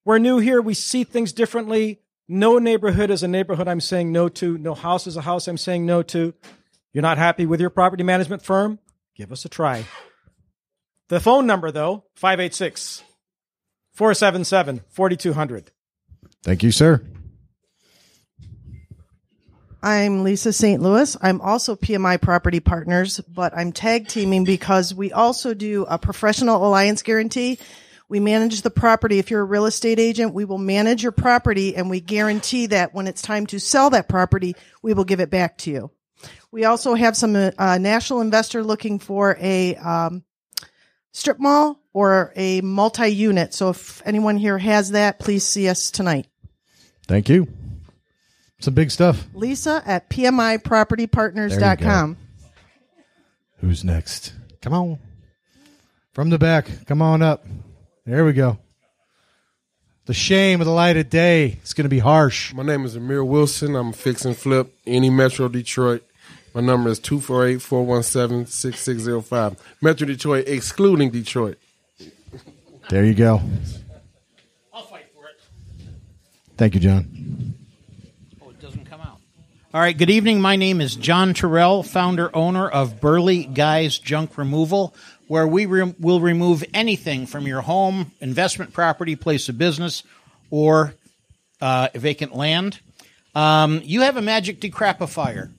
We're 0.08 0.16
new 0.16 0.38
here. 0.38 0.62
We 0.62 0.72
see 0.72 1.04
things 1.04 1.34
differently. 1.34 2.00
No 2.26 2.58
neighborhood 2.58 3.10
is 3.10 3.22
a 3.22 3.28
neighborhood 3.28 3.68
I'm 3.68 3.82
saying 3.82 4.10
no 4.10 4.30
to. 4.30 4.56
No 4.56 4.72
house 4.72 5.06
is 5.06 5.18
a 5.18 5.20
house 5.20 5.46
I'm 5.46 5.58
saying 5.58 5.84
no 5.84 6.02
to. 6.04 6.32
You're 6.94 7.02
not 7.02 7.18
happy 7.18 7.44
with 7.44 7.60
your 7.60 7.68
property 7.68 8.02
management 8.04 8.40
firm? 8.40 8.78
Give 9.14 9.30
us 9.30 9.44
a 9.44 9.50
try. 9.50 9.84
The 11.08 11.20
phone 11.20 11.46
number, 11.46 11.70
though, 11.70 12.04
586 12.14 13.02
477 13.92 14.80
4200. 14.88 15.72
Thank 16.42 16.62
you, 16.62 16.72
sir. 16.72 17.02
I'm 19.82 20.24
Lisa 20.24 20.54
St. 20.54 20.80
Louis. 20.80 21.18
I'm 21.20 21.42
also 21.42 21.76
PMI 21.76 22.18
Property 22.18 22.60
Partners, 22.60 23.20
but 23.28 23.52
I'm 23.54 23.72
tag 23.72 24.08
teaming 24.08 24.44
because 24.44 24.94
we 24.94 25.12
also 25.12 25.52
do 25.52 25.84
a 25.86 25.98
professional 25.98 26.66
alliance 26.66 27.02
guarantee. 27.02 27.58
We 28.08 28.20
manage 28.20 28.62
the 28.62 28.70
property. 28.70 29.18
If 29.18 29.30
you're 29.30 29.42
a 29.42 29.44
real 29.44 29.66
estate 29.66 29.98
agent, 29.98 30.32
we 30.32 30.46
will 30.46 30.58
manage 30.58 31.02
your 31.02 31.12
property 31.12 31.76
and 31.76 31.90
we 31.90 32.00
guarantee 32.00 32.64
that 32.66 32.94
when 32.94 33.06
it's 33.06 33.20
time 33.20 33.46
to 33.48 33.60
sell 33.60 33.90
that 33.90 34.08
property, 34.08 34.56
we 34.82 34.94
will 34.94 35.04
give 35.04 35.20
it 35.20 35.28
back 35.30 35.58
to 35.58 35.70
you. 35.70 35.90
We 36.50 36.64
also 36.64 36.94
have 36.94 37.14
some 37.16 37.36
uh, 37.36 37.78
national 37.78 38.22
investor 38.22 38.64
looking 38.64 38.98
for 38.98 39.36
a 39.38 39.76
um, 39.76 40.24
strip 41.12 41.38
mall 41.38 41.78
or 41.92 42.32
a 42.34 42.62
multi-unit. 42.62 43.52
So 43.52 43.68
if 43.70 44.00
anyone 44.06 44.38
here 44.38 44.56
has 44.56 44.92
that, 44.92 45.18
please 45.18 45.44
see 45.44 45.68
us 45.68 45.90
tonight. 45.90 46.26
Thank 47.06 47.28
you. 47.28 47.48
Some 48.60 48.72
big 48.74 48.90
stuff. 48.90 49.26
Lisa 49.34 49.82
at 49.84 50.08
PMIPropertyPartners.com. 50.10 52.16
Who's 53.58 53.84
next? 53.84 54.32
Come 54.62 54.72
on. 54.72 54.98
From 56.12 56.30
the 56.30 56.38
back. 56.38 56.86
Come 56.86 57.02
on 57.02 57.20
up. 57.22 57.44
There 58.08 58.24
we 58.24 58.32
go. 58.32 58.56
The 60.06 60.14
shame 60.14 60.62
of 60.62 60.66
the 60.66 60.72
light 60.72 60.96
of 60.96 61.10
day. 61.10 61.58
It's 61.60 61.74
going 61.74 61.84
to 61.84 61.90
be 61.90 61.98
harsh. 61.98 62.54
My 62.54 62.62
name 62.62 62.86
is 62.86 62.96
Amir 62.96 63.22
Wilson. 63.22 63.76
I'm 63.76 63.88
a 63.88 63.92
fix 63.92 64.24
and 64.24 64.34
flip, 64.34 64.74
any 64.86 65.10
Metro 65.10 65.46
Detroit. 65.46 66.02
My 66.54 66.62
number 66.62 66.88
is 66.88 66.98
248 67.00 67.60
417 67.60 68.46
6605. 68.46 69.62
Metro 69.82 70.06
Detroit, 70.06 70.48
excluding 70.48 71.10
Detroit. 71.10 71.58
There 72.88 73.04
you 73.04 73.12
go. 73.12 73.42
I'll 74.72 74.84
fight 74.84 75.04
for 75.14 75.28
it. 75.28 75.38
Thank 76.56 76.76
you, 76.76 76.80
John. 76.80 77.54
Oh, 78.42 78.48
it 78.48 78.58
doesn't 78.58 78.86
come 78.86 79.02
out. 79.02 79.18
All 79.74 79.82
right, 79.82 79.98
good 79.98 80.08
evening. 80.08 80.40
My 80.40 80.56
name 80.56 80.80
is 80.80 80.96
John 80.96 81.34
Terrell, 81.34 81.82
founder 81.82 82.34
owner 82.34 82.66
of 82.66 83.02
Burley 83.02 83.44
Guys 83.44 83.98
Junk 83.98 84.38
Removal, 84.38 84.94
where 85.28 85.46
we 85.46 85.66
re- 85.66 85.94
will 86.00 86.20
remove 86.20 86.64
anything 86.74 87.26
from 87.26 87.46
your 87.46 87.60
home, 87.60 88.12
investment 88.20 88.72
property, 88.72 89.14
place 89.14 89.48
of 89.48 89.56
business, 89.56 90.02
or 90.50 90.94
uh, 91.60 91.88
vacant 91.94 92.34
land. 92.34 92.80
Um, 93.34 93.80
you 93.84 94.00
have 94.00 94.16
a 94.16 94.22
magic 94.22 94.60
decrapifier, 94.60 95.50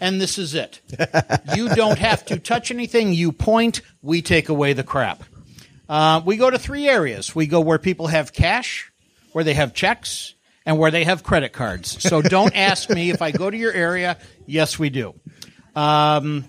and 0.00 0.20
this 0.20 0.38
is 0.38 0.54
it. 0.54 0.80
you 1.54 1.68
don't 1.70 1.98
have 1.98 2.26
to 2.26 2.38
touch 2.38 2.70
anything. 2.70 3.14
You 3.14 3.32
point, 3.32 3.80
we 4.02 4.20
take 4.20 4.48
away 4.48 4.72
the 4.72 4.84
crap. 4.84 5.22
Uh, 5.88 6.20
we 6.24 6.36
go 6.36 6.50
to 6.50 6.58
three 6.58 6.88
areas. 6.88 7.34
We 7.34 7.46
go 7.46 7.60
where 7.60 7.78
people 7.78 8.08
have 8.08 8.32
cash, 8.32 8.92
where 9.32 9.44
they 9.44 9.54
have 9.54 9.72
checks, 9.72 10.34
and 10.66 10.78
where 10.78 10.90
they 10.90 11.04
have 11.04 11.22
credit 11.22 11.52
cards. 11.52 12.02
So 12.02 12.22
don't 12.22 12.54
ask 12.56 12.90
me 12.90 13.10
if 13.10 13.22
I 13.22 13.30
go 13.30 13.50
to 13.50 13.56
your 13.56 13.72
area. 13.72 14.18
Yes, 14.46 14.78
we 14.78 14.90
do. 14.90 15.14
Um, 15.74 16.44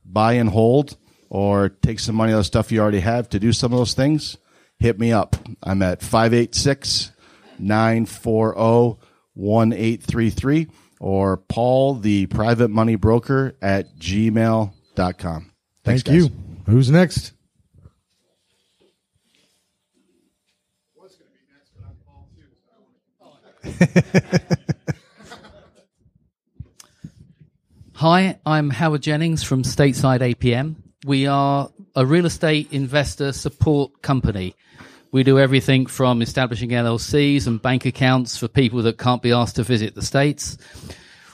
buy 0.06 0.34
and 0.34 0.50
hold, 0.50 0.98
or 1.30 1.70
take 1.70 2.00
some 2.00 2.16
money 2.16 2.34
out 2.34 2.40
of 2.40 2.46
stuff 2.46 2.72
you 2.72 2.80
already 2.82 3.00
have 3.00 3.30
to 3.30 3.40
do 3.40 3.54
some 3.54 3.72
of 3.72 3.80
those 3.80 3.94
things, 3.94 4.38
hit 4.80 5.00
me 5.00 5.12
up. 5.12 5.36
I'm 5.64 5.82
at 5.82 6.02
586 6.02 7.12
940 7.60 8.98
1833 9.34 10.68
or 11.00 11.38
Paul, 11.38 11.96
the 11.96 12.28
private 12.28 12.70
money 12.70 12.96
broker 12.96 13.56
at 13.62 13.98
gmail.com. 13.98 15.52
Thanks, 15.84 16.04
Thank 16.04 16.08
you. 16.16 16.30
guys. 16.30 16.38
Who's 16.68 16.92
next? 16.92 17.34
Hi, 28.02 28.40
I'm 28.48 28.72
Howard 28.72 29.04
Jennings 29.04 29.44
from 29.44 29.62
Stateside 29.62 30.22
APM. 30.22 30.78
We 31.06 31.28
are 31.28 31.70
a 31.96 32.04
real 32.04 32.26
estate 32.26 32.70
investor 32.72 33.32
support 33.32 34.02
company. 34.02 34.56
We 35.12 35.22
do 35.22 35.38
everything 35.38 35.86
from 35.86 36.24
establishing 36.24 36.72
LLCs 36.72 37.46
and 37.46 37.62
bank 37.62 37.86
accounts 37.86 38.38
for 38.38 38.48
people 38.48 38.82
that 38.82 38.98
can't 38.98 39.22
be 39.22 39.32
asked 39.32 39.58
to 39.58 39.64
visit 39.64 39.94
the 39.94 40.02
States. 40.02 40.58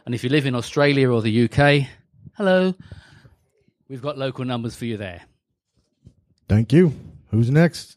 And 0.07 0.14
if 0.14 0.23
you 0.23 0.31
live 0.31 0.47
in 0.47 0.55
Australia 0.55 1.11
or 1.11 1.21
the 1.23 1.45
UK, 1.45 1.88
hello. 2.37 2.73
We've 3.88 4.03
got 4.03 4.16
local 4.19 4.45
numbers 4.45 4.77
for 4.77 4.85
you 4.85 4.99
there. 4.99 5.23
Thank 6.49 6.73
you. 6.73 6.93
Who's 7.31 7.51
next? 7.51 7.97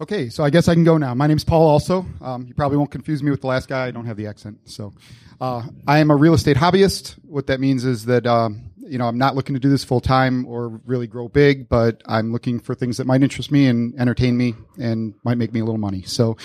Okay, 0.00 0.30
so 0.30 0.42
I 0.42 0.50
guess 0.50 0.66
I 0.66 0.74
can 0.74 0.82
go 0.82 0.98
now. 0.98 1.14
My 1.14 1.28
name's 1.28 1.44
Paul. 1.44 1.68
Also, 1.68 2.04
um, 2.20 2.44
you 2.46 2.54
probably 2.54 2.78
won't 2.78 2.90
confuse 2.90 3.22
me 3.22 3.30
with 3.30 3.42
the 3.42 3.46
last 3.46 3.68
guy. 3.68 3.86
I 3.86 3.92
don't 3.92 4.06
have 4.06 4.16
the 4.16 4.26
accent. 4.26 4.58
So, 4.64 4.92
uh, 5.40 5.62
I 5.86 5.98
am 5.98 6.10
a 6.10 6.16
real 6.16 6.34
estate 6.34 6.56
hobbyist. 6.56 7.14
What 7.22 7.46
that 7.48 7.60
means 7.60 7.84
is 7.84 8.06
that 8.06 8.26
um, 8.26 8.71
you 8.82 8.98
know 8.98 9.06
I'm 9.06 9.18
not 9.18 9.34
looking 9.34 9.54
to 9.54 9.60
do 9.60 9.68
this 9.68 9.84
full 9.84 10.00
time 10.00 10.46
or 10.46 10.80
really 10.84 11.06
grow 11.06 11.28
big, 11.28 11.68
but 11.68 12.02
I'm 12.06 12.32
looking 12.32 12.60
for 12.60 12.74
things 12.74 12.96
that 12.96 13.06
might 13.06 13.22
interest 13.22 13.50
me 13.50 13.66
and 13.66 13.98
entertain 13.98 14.36
me 14.36 14.54
and 14.78 15.14
might 15.24 15.38
make 15.38 15.52
me 15.52 15.60
a 15.60 15.64
little 15.64 15.78
money. 15.78 16.02
So, 16.02 16.36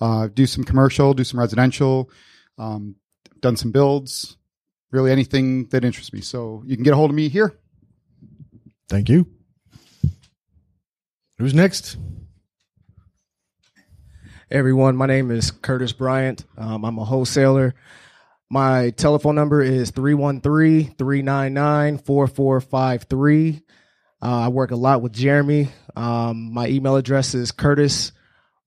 uh, 0.00 0.28
do 0.28 0.46
some 0.46 0.64
commercial, 0.64 1.14
do 1.14 1.24
some 1.24 1.40
residential, 1.40 2.10
um, 2.58 2.96
done 3.40 3.56
some 3.56 3.72
builds, 3.72 4.36
really 4.90 5.10
anything 5.10 5.66
that 5.68 5.84
interests 5.84 6.12
me. 6.12 6.20
So 6.20 6.62
you 6.66 6.76
can 6.76 6.84
get 6.84 6.92
a 6.92 6.96
hold 6.96 7.10
of 7.10 7.16
me 7.16 7.28
here. 7.28 7.58
Thank 8.88 9.08
you. 9.08 9.26
Who's 11.38 11.54
next? 11.54 11.96
everyone. 14.54 14.96
My 14.96 15.06
name 15.06 15.32
is 15.32 15.50
Curtis 15.50 15.92
Bryant. 15.92 16.44
Um, 16.56 16.84
I'm 16.84 16.96
a 16.98 17.04
wholesaler. 17.04 17.74
My 18.54 18.90
telephone 18.90 19.34
number 19.34 19.62
is 19.62 19.90
313 19.90 20.94
399 20.94 21.98
4453. 21.98 23.62
I 24.22 24.46
work 24.46 24.70
a 24.70 24.76
lot 24.76 25.02
with 25.02 25.12
Jeremy. 25.12 25.70
Um, 25.96 26.52
my 26.52 26.68
email 26.68 26.94
address 26.94 27.34
is 27.34 27.50
Curtis 27.50 28.12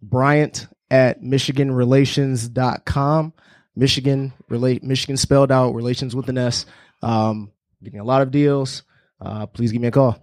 Bryant 0.02 0.68
at 0.92 1.22
MichiganRelations.com. 1.22 3.34
Michigan, 3.78 4.34
relate, 4.50 4.84
Michigan 4.84 5.16
spelled 5.16 5.54
out, 5.54 5.74
relations 5.74 6.14
with 6.14 6.28
an 6.28 6.38
S. 6.38 6.66
Um, 7.02 7.54
getting 7.82 8.02
a 8.02 8.04
lot 8.04 8.22
of 8.22 8.30
deals. 8.30 8.84
Uh, 9.22 9.46
please 9.46 9.72
give 9.72 9.82
me 9.82 9.88
a 9.88 9.92
call. 9.92 10.22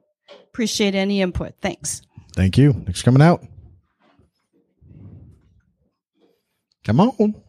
Appreciate 0.47 0.95
any 0.95 1.21
input. 1.21 1.53
Thanks. 1.61 2.01
Thank 2.35 2.57
you. 2.57 2.73
Next 2.85 3.03
coming 3.03 3.21
out. 3.21 3.41
Come 6.83 6.99
on. 6.99 7.41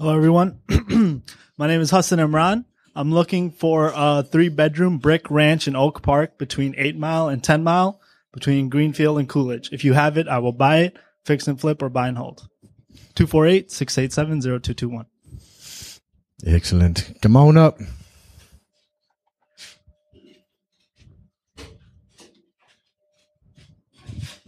Hello, 0.00 0.16
everyone. 0.16 0.58
My 1.58 1.66
name 1.66 1.82
is 1.82 1.90
Hassan 1.90 2.20
Imran. 2.20 2.64
I'm 2.96 3.12
looking 3.12 3.50
for 3.50 3.92
a 3.94 4.22
three 4.22 4.48
bedroom 4.48 4.96
brick 4.96 5.30
ranch 5.30 5.68
in 5.68 5.76
Oak 5.76 6.00
Park 6.00 6.38
between 6.38 6.74
8 6.78 6.96
Mile 6.96 7.28
and 7.28 7.44
10 7.44 7.62
Mile. 7.62 8.00
between 8.32 8.70
Greenfield 8.70 9.18
and 9.18 9.28
Coolidge. 9.28 9.68
If 9.72 9.84
you 9.84 9.92
have 9.92 10.16
it, 10.16 10.26
I 10.26 10.38
will 10.38 10.54
buy 10.54 10.78
it, 10.78 10.96
fix 11.26 11.46
and 11.46 11.60
flip, 11.60 11.82
or 11.82 11.90
buy 11.90 12.08
and 12.08 12.16
hold. 12.16 12.48
248 13.14 13.70
687 13.70 14.40
0221. 14.40 15.04
Excellent. 16.46 17.12
Come 17.20 17.36
on 17.36 17.58
up. 17.58 17.78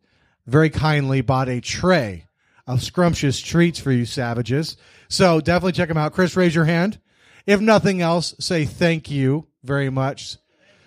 very 0.47 0.71
kindly 0.71 1.23
bought 1.23 1.49
a 1.49 1.61
tray 1.61 2.27
of 2.67 2.83
scrumptious 2.83 3.41
treats 3.41 3.79
for 3.79 3.93
you 3.93 4.07
savages. 4.07 4.77
So 5.09 5.41
definitely 5.41 5.73
check 5.73 5.89
them 5.89 5.99
out. 5.99 6.13
Chris, 6.13 6.37
raise 6.37 6.55
your 6.55 6.65
hand. 6.65 6.99
If 7.47 7.61
nothing 7.61 8.01
else, 8.01 8.35
say 8.41 8.65
thank 8.65 9.11
you 9.11 9.47
very 9.63 9.91
much. 9.91 10.39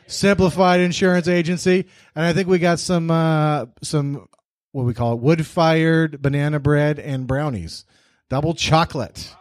Simplified 0.07 0.79
Insurance 0.79 1.27
Agency, 1.27 1.85
and 2.15 2.25
I 2.25 2.33
think 2.33 2.47
we 2.47 2.59
got 2.59 2.79
some 2.79 3.11
uh, 3.11 3.65
some 3.81 4.27
what 4.71 4.85
we 4.85 4.93
call 4.93 5.13
it 5.13 5.19
wood 5.19 5.45
fired 5.45 6.21
banana 6.21 6.59
bread 6.59 6.97
and 6.97 7.27
brownies, 7.27 7.83
double 8.29 8.53
chocolate. 8.53 9.35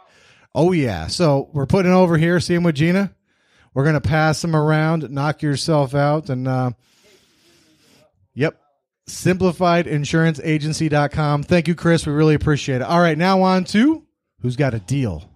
Oh 0.53 0.73
yeah! 0.73 1.07
So 1.07 1.49
we're 1.53 1.67
putting 1.67 1.93
over 1.93 2.17
here. 2.17 2.39
See 2.41 2.53
him 2.53 2.63
with 2.63 2.75
Gina. 2.75 3.15
We're 3.73 3.85
gonna 3.85 4.01
pass 4.01 4.41
them 4.41 4.55
around, 4.55 5.09
knock 5.09 5.41
yourself 5.41 5.95
out, 5.95 6.29
and 6.29 6.47
uh, 6.47 6.71
yep, 8.33 8.59
simplifiedinsuranceagency.com. 9.07 11.43
Thank 11.43 11.67
you, 11.67 11.75
Chris. 11.75 12.05
We 12.05 12.13
really 12.13 12.35
appreciate 12.35 12.77
it. 12.77 12.83
All 12.83 12.99
right, 12.99 13.17
now 13.17 13.41
on 13.41 13.63
to 13.65 14.03
who's 14.41 14.55
got 14.55 14.73
a 14.73 14.79
deal? 14.79 15.29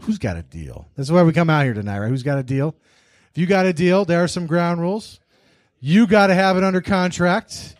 Who's 0.00 0.18
got 0.18 0.36
a 0.36 0.42
deal? 0.42 0.88
This 0.96 1.06
is 1.06 1.12
why 1.12 1.22
we 1.22 1.32
come 1.32 1.48
out 1.48 1.64
here 1.64 1.74
tonight, 1.74 2.00
right? 2.00 2.08
Who's 2.08 2.24
got 2.24 2.38
a 2.38 2.42
deal? 2.42 2.74
If 3.30 3.38
you 3.38 3.46
got 3.46 3.66
a 3.66 3.72
deal, 3.72 4.04
there 4.04 4.22
are 4.22 4.28
some 4.28 4.46
ground 4.46 4.80
rules. 4.80 5.20
You 5.80 6.06
got 6.06 6.26
to 6.26 6.34
have 6.34 6.56
it 6.56 6.64
under 6.64 6.80
contract, 6.80 7.76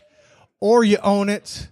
or 0.61 0.85
you 0.85 0.99
own 1.03 1.29
it, 1.29 1.69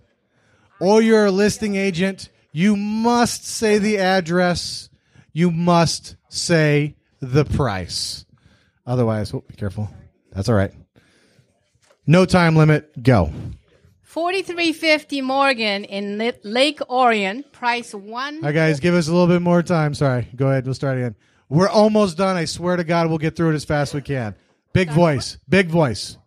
or 0.81 1.03
you're 1.03 1.27
a 1.27 1.31
listing 1.31 1.77
agent. 1.77 2.29
You 2.53 2.77
must 2.77 3.47
say 3.47 3.79
the 3.79 3.99
address. 3.99 4.91
You 5.33 5.51
must 5.51 6.17
say 6.29 6.97
the 7.21 7.45
price. 7.45 8.27
Otherwise, 8.87 9.33
oh, 9.33 9.45
be 9.47 9.55
careful. 9.55 9.89
That's 10.33 10.49
all 10.49 10.57
right. 10.57 10.73
No 12.07 12.27
time 12.27 12.57
limit. 12.57 13.03
Go. 13.03 13.33
4350 14.11 15.21
Morgan 15.21 15.85
in 15.85 16.19
Lake 16.43 16.81
Orion, 16.91 17.45
price 17.53 17.95
one. 17.95 18.39
All 18.39 18.43
right, 18.43 18.53
guys, 18.53 18.81
give 18.81 18.93
us 18.93 19.07
a 19.07 19.13
little 19.13 19.29
bit 19.29 19.41
more 19.41 19.63
time. 19.63 19.95
Sorry. 19.95 20.27
Go 20.35 20.49
ahead. 20.49 20.65
We'll 20.65 20.75
start 20.75 20.99
again. 20.99 21.15
We're 21.49 21.69
almost 21.69 22.17
done. 22.17 22.37
I 22.37 22.47
swear 22.47 22.75
to 22.75 22.83
God, 22.83 23.09
we'll 23.09 23.19
get 23.19 23.37
through 23.37 23.53
it 23.53 23.55
as 23.55 23.65
fast 23.65 23.91
as 23.91 23.95
we 23.95 24.03
can. 24.03 24.35
Big 24.73 24.91
voice. 24.91 25.39
Big 25.49 25.69
voice. 25.69 26.19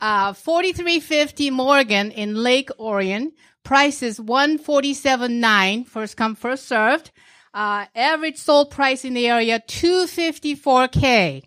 Uh, 0.00 0.32
4350 0.32 1.50
Morgan 1.50 2.10
in 2.10 2.36
Lake 2.36 2.70
Orion, 2.78 3.32
price 3.64 4.02
is 4.02 4.18
147.9, 4.18 5.86
first 5.86 6.16
come, 6.16 6.34
first 6.34 6.66
served. 6.66 7.10
Uh, 7.52 7.84
average 7.94 8.38
sold 8.38 8.70
price 8.70 9.04
in 9.04 9.12
the 9.12 9.28
area, 9.28 9.60
254K. 9.68 11.42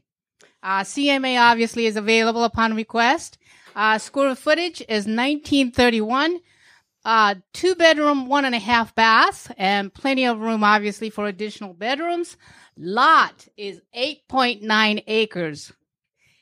Uh, 0.62 0.82
CMA 0.82 1.42
obviously 1.42 1.88
is 1.88 1.96
available 1.96 2.44
upon 2.44 2.76
request. 2.76 3.40
Uh, 3.76 3.98
square 3.98 4.36
footage 4.36 4.82
is 4.82 5.06
1931. 5.06 6.40
Uh, 7.06 7.36
two 7.52 7.76
bedroom, 7.76 8.28
one 8.28 8.46
and 8.46 8.56
a 8.56 8.60
half 8.60 8.96
bath, 8.96 9.52
and 9.58 9.94
plenty 9.94 10.26
of 10.26 10.40
room, 10.40 10.64
obviously, 10.64 11.10
for 11.10 11.28
additional 11.28 11.74
bedrooms. 11.74 12.38
Lot 12.78 13.48
is 13.58 13.82
8.9 13.96 15.04
acres. 15.08 15.74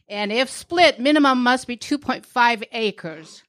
And 0.07 0.31
if 0.31 0.49
split, 0.49 0.99
minimum 0.99 1.41
must 1.41 1.67
be 1.67 1.77
2.5 1.77 2.63
acres. 2.73 3.43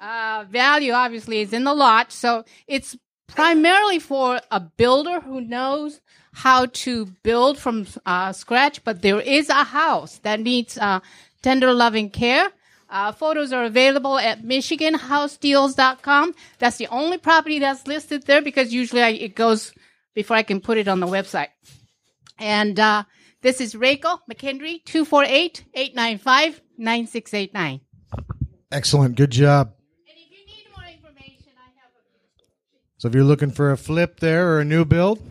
Uh, 0.00 0.44
value 0.48 0.92
obviously 0.92 1.40
is 1.40 1.52
in 1.52 1.64
the 1.64 1.74
lot. 1.74 2.10
So 2.10 2.44
it's 2.66 2.96
primarily 3.26 3.98
for 3.98 4.40
a 4.50 4.60
builder 4.60 5.20
who 5.20 5.40
knows 5.40 6.00
how 6.32 6.66
to 6.66 7.06
build 7.22 7.58
from 7.58 7.86
uh, 8.06 8.32
scratch, 8.32 8.82
but 8.84 9.02
there 9.02 9.20
is 9.20 9.48
a 9.48 9.64
house 9.64 10.18
that 10.18 10.40
needs 10.40 10.78
uh, 10.78 11.00
tender 11.42 11.74
loving 11.74 12.08
care. 12.08 12.50
Uh, 12.90 13.12
photos 13.12 13.52
are 13.52 13.64
available 13.64 14.18
at 14.18 14.42
MichiganHouseDeals.com. 14.42 16.34
That's 16.58 16.76
the 16.76 16.88
only 16.88 17.18
property 17.18 17.60
that's 17.60 17.86
listed 17.86 18.26
there 18.26 18.42
because 18.42 18.72
usually 18.72 19.02
I, 19.02 19.10
it 19.10 19.36
goes 19.36 19.72
before 20.12 20.36
I 20.36 20.42
can 20.42 20.60
put 20.60 20.76
it 20.76 20.88
on 20.88 20.98
the 20.98 21.06
website. 21.06 21.50
And 22.38 22.80
uh, 22.80 23.04
this 23.42 23.60
is 23.60 23.76
Rachel 23.76 24.20
McKendry, 24.28 24.82
248-895-9689. 24.84 27.80
Excellent. 28.72 29.16
Good 29.16 29.30
job. 29.30 29.72
So 32.98 33.08
if 33.08 33.14
you're 33.14 33.24
looking 33.24 33.50
for 33.50 33.70
a 33.70 33.78
flip 33.78 34.20
there 34.20 34.52
or 34.52 34.60
a 34.60 34.64
new 34.64 34.84
build, 34.84 35.22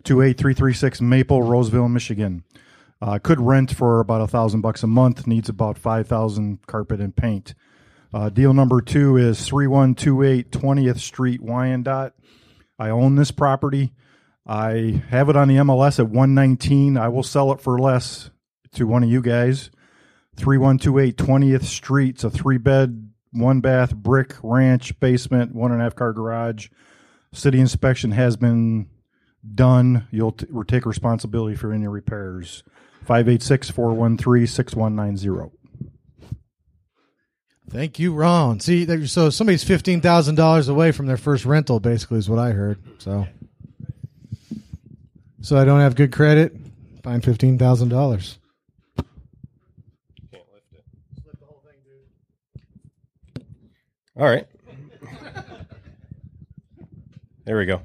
28336 0.07 1.01
Maple, 1.01 1.43
Roseville, 1.43 1.89
Michigan. 1.89 2.45
Uh, 3.01 3.19
could 3.19 3.41
rent 3.41 3.75
for 3.75 3.99
about 3.99 4.21
a 4.21 4.27
thousand 4.27 4.61
bucks 4.61 4.81
a 4.81 4.87
month. 4.87 5.27
Needs 5.27 5.49
about 5.49 5.77
five 5.77 6.07
thousand 6.07 6.65
carpet 6.65 7.01
and 7.01 7.13
paint. 7.13 7.53
Uh, 8.13 8.29
deal 8.29 8.53
number 8.53 8.79
two 8.79 9.17
is 9.17 9.45
3128 9.45 10.49
20th 10.49 10.99
Street, 10.99 11.41
Wyandotte. 11.41 12.13
I 12.79 12.89
own 12.89 13.15
this 13.15 13.31
property. 13.31 13.91
I 14.45 15.03
have 15.09 15.27
it 15.27 15.35
on 15.35 15.49
the 15.49 15.57
MLS 15.57 15.99
at 15.99 16.07
119. 16.07 16.95
I 16.97 17.09
will 17.09 17.21
sell 17.21 17.51
it 17.51 17.59
for 17.59 17.77
less 17.77 18.29
to 18.75 18.87
one 18.87 19.03
of 19.03 19.09
you 19.09 19.21
guys. 19.21 19.71
3128 20.37 21.17
20th 21.17 21.63
Street. 21.65 22.15
It's 22.15 22.23
a 22.23 22.29
three 22.29 22.57
bed, 22.57 23.11
one 23.31 23.59
bath, 23.59 23.93
brick 23.93 24.35
ranch, 24.41 24.97
basement, 25.01 25.53
one 25.53 25.73
and 25.73 25.81
a 25.81 25.83
half 25.83 25.95
car 25.95 26.13
garage. 26.13 26.69
City 27.33 27.59
inspection 27.59 28.11
has 28.11 28.37
been 28.37 28.87
done. 29.55 30.07
You'll 30.11 30.33
t- 30.33 30.45
take 30.67 30.85
responsibility 30.85 31.55
for 31.55 31.71
any 31.73 31.87
repairs. 31.87 32.63
586 33.03 33.69
413 33.69 34.47
6190. 34.47 35.51
Thank 37.69 37.99
you, 37.99 38.13
Ron. 38.13 38.59
See, 38.59 38.85
there- 38.85 39.05
so 39.07 39.29
somebody's 39.29 39.63
fifteen 39.63 39.99
thousand 40.01 40.35
dollars 40.35 40.67
away 40.69 40.91
from 40.91 41.05
their 41.05 41.17
first 41.17 41.45
rental. 41.45 41.79
Basically, 41.79 42.17
is 42.17 42.29
what 42.29 42.39
I 42.39 42.51
heard. 42.51 42.79
So, 42.99 43.27
so 45.41 45.57
I 45.57 45.65
don't 45.65 45.81
have 45.81 45.95
good 45.95 46.11
credit. 46.11 46.55
Fine, 47.03 47.21
fifteen 47.21 47.57
thousand 47.57 47.89
dollars. 47.89 48.39
All 54.15 54.25
right. 54.25 54.47
There 57.45 57.57
we 57.57 57.65
go. 57.65 57.79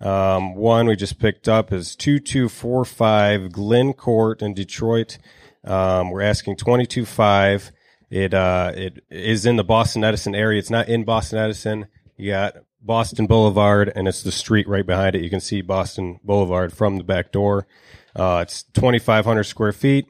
Um, 0.00 0.56
one 0.56 0.88
we 0.88 0.96
just 0.96 1.20
picked 1.20 1.48
up 1.48 1.72
is 1.72 1.94
2245 1.94 3.52
Glen 3.52 3.92
Court 3.92 4.42
in 4.42 4.52
Detroit. 4.52 5.18
Um, 5.62 6.10
we're 6.10 6.22
asking 6.22 6.56
22.5. 6.56 7.70
It, 8.10 8.34
uh, 8.34 8.72
it 8.74 9.04
is 9.10 9.46
in 9.46 9.54
the 9.54 9.62
Boston 9.62 10.02
Edison 10.02 10.34
area. 10.34 10.58
It's 10.58 10.68
not 10.68 10.88
in 10.88 11.04
Boston 11.04 11.38
Edison. 11.38 11.86
You 12.16 12.32
got 12.32 12.56
Boston 12.80 13.28
Boulevard 13.28 13.92
and 13.94 14.08
it's 14.08 14.24
the 14.24 14.32
street 14.32 14.66
right 14.66 14.84
behind 14.84 15.14
it. 15.14 15.22
You 15.22 15.30
can 15.30 15.38
see 15.38 15.60
Boston 15.60 16.18
Boulevard 16.24 16.72
from 16.72 16.98
the 16.98 17.04
back 17.04 17.30
door. 17.30 17.68
Uh, 18.16 18.40
it's 18.42 18.64
2,500 18.64 19.44
square 19.44 19.70
feet. 19.70 20.08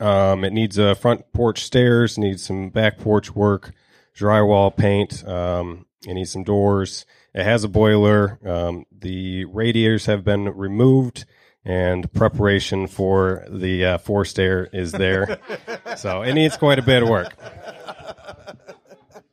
Um, 0.00 0.44
it 0.44 0.52
needs 0.52 0.78
a 0.78 0.94
front 0.94 1.32
porch 1.32 1.64
stairs, 1.64 2.18
needs 2.18 2.44
some 2.44 2.70
back 2.70 2.98
porch 2.98 3.34
work, 3.34 3.72
drywall 4.16 4.74
paint. 4.76 5.26
Um, 5.26 5.86
it 6.06 6.14
needs 6.14 6.32
some 6.32 6.44
doors. 6.44 7.06
It 7.34 7.44
has 7.44 7.64
a 7.64 7.68
boiler. 7.68 8.38
Um, 8.44 8.86
the 8.90 9.44
radiators 9.46 10.06
have 10.06 10.24
been 10.24 10.44
removed, 10.56 11.24
and 11.64 12.12
preparation 12.12 12.86
for 12.86 13.44
the 13.48 13.84
uh, 13.84 13.98
forced 13.98 14.38
air 14.38 14.68
is 14.72 14.92
there. 14.92 15.38
so 15.96 16.22
it 16.22 16.34
needs 16.34 16.56
quite 16.56 16.78
a 16.78 16.82
bit 16.82 17.02
of 17.02 17.08
work. 17.08 17.34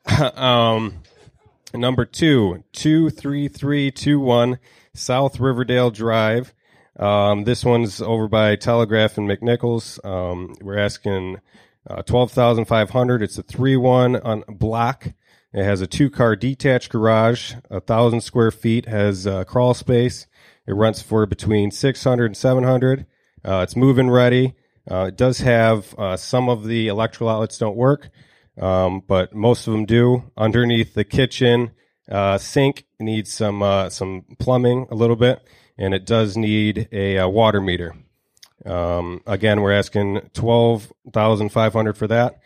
um, 0.38 1.04
number 1.74 2.06
two, 2.06 2.64
two 2.72 3.10
three 3.10 3.48
three 3.48 3.92
two 3.92 4.20
one 4.20 4.60
South 4.94 5.40
Riverdale 5.40 5.92
Drive. 5.92 6.54
Um, 6.98 7.44
this 7.44 7.66
one's 7.66 8.02
over 8.02 8.28
by 8.28 8.56
Telegraph 8.56 9.18
and 9.18 9.30
McNichols. 9.30 10.04
Um, 10.06 10.56
we're 10.62 10.78
asking 10.78 11.42
uh, 11.90 12.02
twelve 12.04 12.32
thousand 12.32 12.66
five 12.66 12.92
hundred. 12.92 13.22
It's 13.22 13.38
a 13.38 13.44
three 13.44 13.76
one 13.76 14.16
on 14.16 14.44
block. 14.48 15.08
It 15.54 15.64
has 15.64 15.82
a 15.82 15.88
two 15.88 16.10
car 16.10 16.36
detached 16.36 16.92
garage, 16.92 17.54
a 17.70 17.80
thousand 17.80 18.22
square 18.22 18.52
feet, 18.52 18.88
has 18.88 19.26
uh, 19.26 19.44
crawl 19.46 19.74
space. 19.74 20.28
It 20.68 20.74
rents 20.74 21.02
for 21.02 21.26
between 21.26 21.72
600 21.72 22.26
and 22.26 22.38
700. 22.38 23.06
Uh, 23.44 23.62
it's 23.64 23.76
move-in 23.76 24.10
ready. 24.10 24.56
Uh, 24.90 25.06
it 25.10 25.18
does 25.18 25.40
have 25.40 25.94
uh, 25.98 26.18
some 26.18 26.50
of 26.50 26.66
the 26.66 26.88
electrical 26.88 27.30
outlets 27.30 27.58
don't 27.58 27.76
work, 27.76 28.10
um, 28.60 29.02
but 29.08 29.34
most 29.34 29.68
of 29.68 29.74
them 29.74 29.86
do. 29.86 30.32
Underneath 30.38 30.94
the 30.94 31.04
kitchen 31.04 31.72
uh, 32.10 32.38
sink 32.38 32.86
needs 33.00 33.32
some 33.32 33.64
uh, 33.64 33.90
some 33.90 34.26
plumbing 34.40 34.88
a 34.92 34.96
little 34.96 35.16
bit, 35.16 35.42
and 35.78 35.94
it 35.94 36.06
does 36.06 36.38
need 36.38 36.88
a, 36.92 37.18
uh 37.18 37.28
water 37.28 37.62
meter. 37.62 37.96
Um, 38.66 39.22
again, 39.28 39.62
we're 39.62 39.74
asking 39.74 40.30
twelve 40.34 40.92
thousand 41.14 41.50
five 41.50 41.74
hundred 41.74 41.98
for 41.98 42.08
that, 42.08 42.40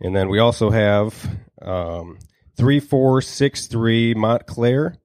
and 0.00 0.14
then 0.14 0.28
we 0.28 0.38
also 0.38 0.70
have 0.70 1.28
um, 1.62 2.18
three 2.56 2.80
four 2.80 3.20
six 3.20 3.66
three 3.66 4.14
Montclair. 4.14 4.98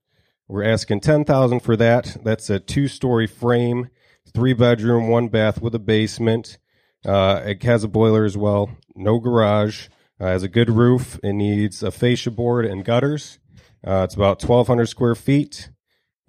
We're 0.48 0.64
asking 0.64 1.02
ten 1.02 1.26
thousand 1.26 1.62
for 1.62 1.76
that. 1.78 2.18
That's 2.24 2.50
a 2.50 2.60
two 2.60 2.88
story 2.88 3.28
frame, 3.28 3.90
three 4.34 4.54
bedroom, 4.54 5.08
one 5.08 5.28
bath 5.30 5.62
with 5.62 5.74
a 5.74 5.80
basement. 5.80 6.58
Uh, 7.06 7.42
it 7.46 7.64
has 7.64 7.84
a 7.84 7.88
boiler 7.88 8.26
as 8.26 8.38
well. 8.38 8.70
No 8.96 9.20
garage. 9.20 9.88
Uh, 10.20 10.26
has 10.26 10.44
a 10.44 10.50
good 10.50 10.70
roof. 10.70 11.18
It 11.24 11.32
needs 11.32 11.82
a 11.82 11.92
fascia 11.92 12.30
board 12.30 12.66
and 12.66 12.84
gutters. 12.84 13.40
Uh, 13.88 14.02
it's 14.04 14.16
about 14.16 14.40
twelve 14.40 14.68
hundred 14.68 14.88
square 14.88 15.16
feet, 15.16 15.70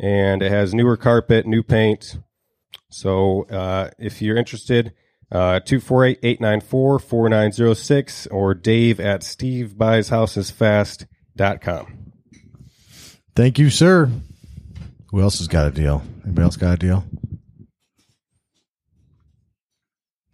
and 0.00 0.42
it 0.42 0.50
has 0.50 0.74
newer 0.74 0.96
carpet, 0.96 1.46
new 1.46 1.62
paint. 1.62 2.18
So 2.88 3.42
uh, 3.44 3.90
if 3.98 4.22
you're 4.22 4.38
interested, 4.38 4.94
uh, 5.30 5.60
248-894-4906 5.60 8.26
or 8.32 8.54
dave 8.54 8.98
at 8.98 9.20
stevebuyshousesfast.com. 9.20 12.12
Thank 13.36 13.60
you, 13.60 13.70
sir. 13.70 14.10
Who 15.10 15.20
else 15.20 15.38
has 15.38 15.46
got 15.48 15.66
a 15.66 15.70
deal? 15.70 16.02
Anybody 16.24 16.44
else 16.44 16.56
got 16.56 16.74
a 16.74 16.78
deal? 16.78 17.04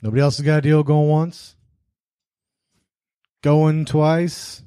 Nobody 0.02 0.22
else 0.22 0.38
has 0.38 0.46
got 0.46 0.58
a 0.58 0.62
deal 0.62 0.82
going 0.82 1.08
once? 1.08 1.54
Going 3.42 3.84
twice? 3.84 4.62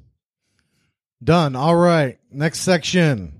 Done. 1.22 1.54
All 1.56 1.76
right. 1.76 2.18
Next 2.30 2.60
section. 2.60 3.39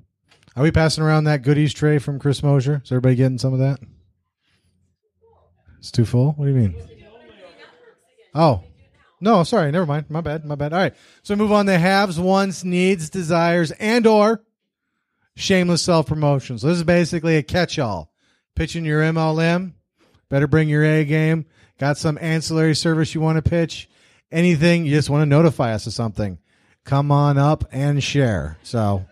Are 0.56 0.62
we 0.62 0.70
passing 0.70 1.04
around 1.04 1.24
that 1.24 1.42
goodies 1.42 1.72
tray 1.72 1.98
from 1.98 2.18
Chris 2.18 2.42
Moshier? 2.42 2.82
Is 2.84 2.90
everybody 2.90 3.14
getting 3.14 3.38
some 3.38 3.52
of 3.52 3.60
that? 3.60 3.78
It's 5.78 5.90
too 5.90 6.04
full? 6.04 6.32
What 6.32 6.46
do 6.46 6.52
you 6.52 6.56
mean? 6.56 6.74
Oh. 8.34 8.64
No, 9.20 9.44
sorry. 9.44 9.70
Never 9.70 9.86
mind. 9.86 10.06
My 10.08 10.20
bad. 10.20 10.44
My 10.44 10.54
bad. 10.54 10.72
All 10.72 10.78
right. 10.78 10.94
So 11.22 11.36
move 11.36 11.52
on 11.52 11.66
to 11.66 11.78
haves, 11.78 12.18
wants, 12.18 12.64
needs, 12.64 13.10
desires, 13.10 13.70
and 13.72 14.06
or 14.06 14.42
shameless 15.36 15.82
self 15.82 16.06
promotion. 16.06 16.58
So 16.58 16.68
this 16.68 16.78
is 16.78 16.84
basically 16.84 17.36
a 17.36 17.42
catch 17.42 17.78
all. 17.78 18.12
Pitching 18.56 18.84
your 18.84 19.02
MLM. 19.02 19.72
Better 20.28 20.46
bring 20.46 20.68
your 20.68 20.84
A 20.84 21.04
game. 21.04 21.46
Got 21.78 21.96
some 21.96 22.18
ancillary 22.20 22.74
service 22.74 23.14
you 23.14 23.20
want 23.20 23.42
to 23.42 23.48
pitch. 23.48 23.88
Anything 24.30 24.84
you 24.84 24.92
just 24.92 25.10
want 25.10 25.22
to 25.22 25.26
notify 25.26 25.74
us 25.74 25.86
of 25.86 25.92
something. 25.92 26.38
Come 26.84 27.10
on 27.10 27.36
up 27.36 27.64
and 27.72 28.02
share. 28.02 28.58
So 28.62 29.04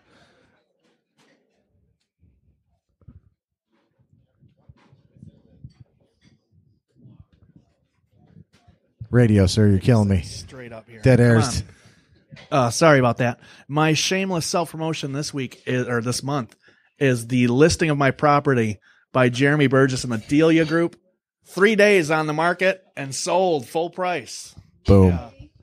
radio, 9.11 9.47
sir, 9.47 9.69
you're 9.69 9.79
killing 9.79 10.09
me. 10.09 10.23
Straight 10.23 10.73
up 10.73 10.89
here. 10.89 11.01
Dead 11.01 11.21
airs. 11.21 11.63
Uh, 12.51 12.71
sorry 12.71 12.99
about 12.99 13.19
that. 13.19 13.41
My 13.67 13.95
shameless 13.95 14.47
self 14.47 14.71
promotion 14.71 15.13
this 15.13 15.33
week 15.35 15.63
is, 15.67 15.89
or 15.89 16.01
this 16.01 16.23
month 16.23 16.55
is 16.99 17.27
the 17.27 17.47
listing 17.49 17.91
of 17.91 17.99
my 17.99 18.11
property 18.11 18.79
by 19.13 19.29
Jeremy 19.29 19.67
Burgess 19.67 20.05
and 20.05 20.13
the 20.13 20.19
Delia 20.19 20.65
Group. 20.65 20.97
Three 21.47 21.77
days 21.77 22.11
on 22.11 22.27
the 22.27 22.33
market 22.35 22.85
and 22.97 23.15
sold 23.15 23.67
full 23.67 23.91
price. 23.91 24.55
Boom. 24.85 25.19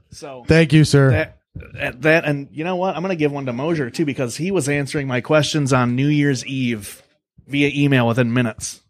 So 0.09 0.43
Thank 0.47 0.73
you, 0.73 0.83
sir. 0.83 1.11
That, 1.11 1.37
that- 1.73 2.01
that 2.01 2.25
and 2.25 2.49
you 2.51 2.63
know 2.63 2.75
what? 2.75 2.95
I'm 2.95 3.01
going 3.01 3.11
to 3.11 3.15
give 3.15 3.31
one 3.31 3.45
to 3.45 3.53
Moshier 3.53 3.89
too 3.89 4.05
because 4.05 4.35
he 4.35 4.51
was 4.51 4.67
answering 4.67 5.07
my 5.07 5.21
questions 5.21 5.71
on 5.71 5.95
New 5.95 6.07
Year's 6.07 6.45
Eve 6.45 7.01
via 7.47 7.69
email 7.73 8.07
within 8.07 8.33
minutes. 8.33 8.81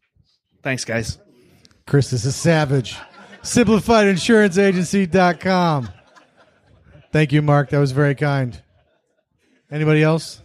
Thanks, 0.64 0.86
guys. 0.86 1.20
Chris 1.86 2.10
this 2.10 2.22
is 2.22 2.28
a 2.28 2.32
savage. 2.32 2.98
SimplifiedInsuranceAgency.com. 3.46 5.90
Thank 7.12 7.32
you, 7.32 7.44
Mark. 7.44 7.70
That 7.70 7.80
was 7.80 7.92
very 7.92 8.16
kind. 8.16 8.60
Anybody 9.72 10.04
else? 10.04 10.42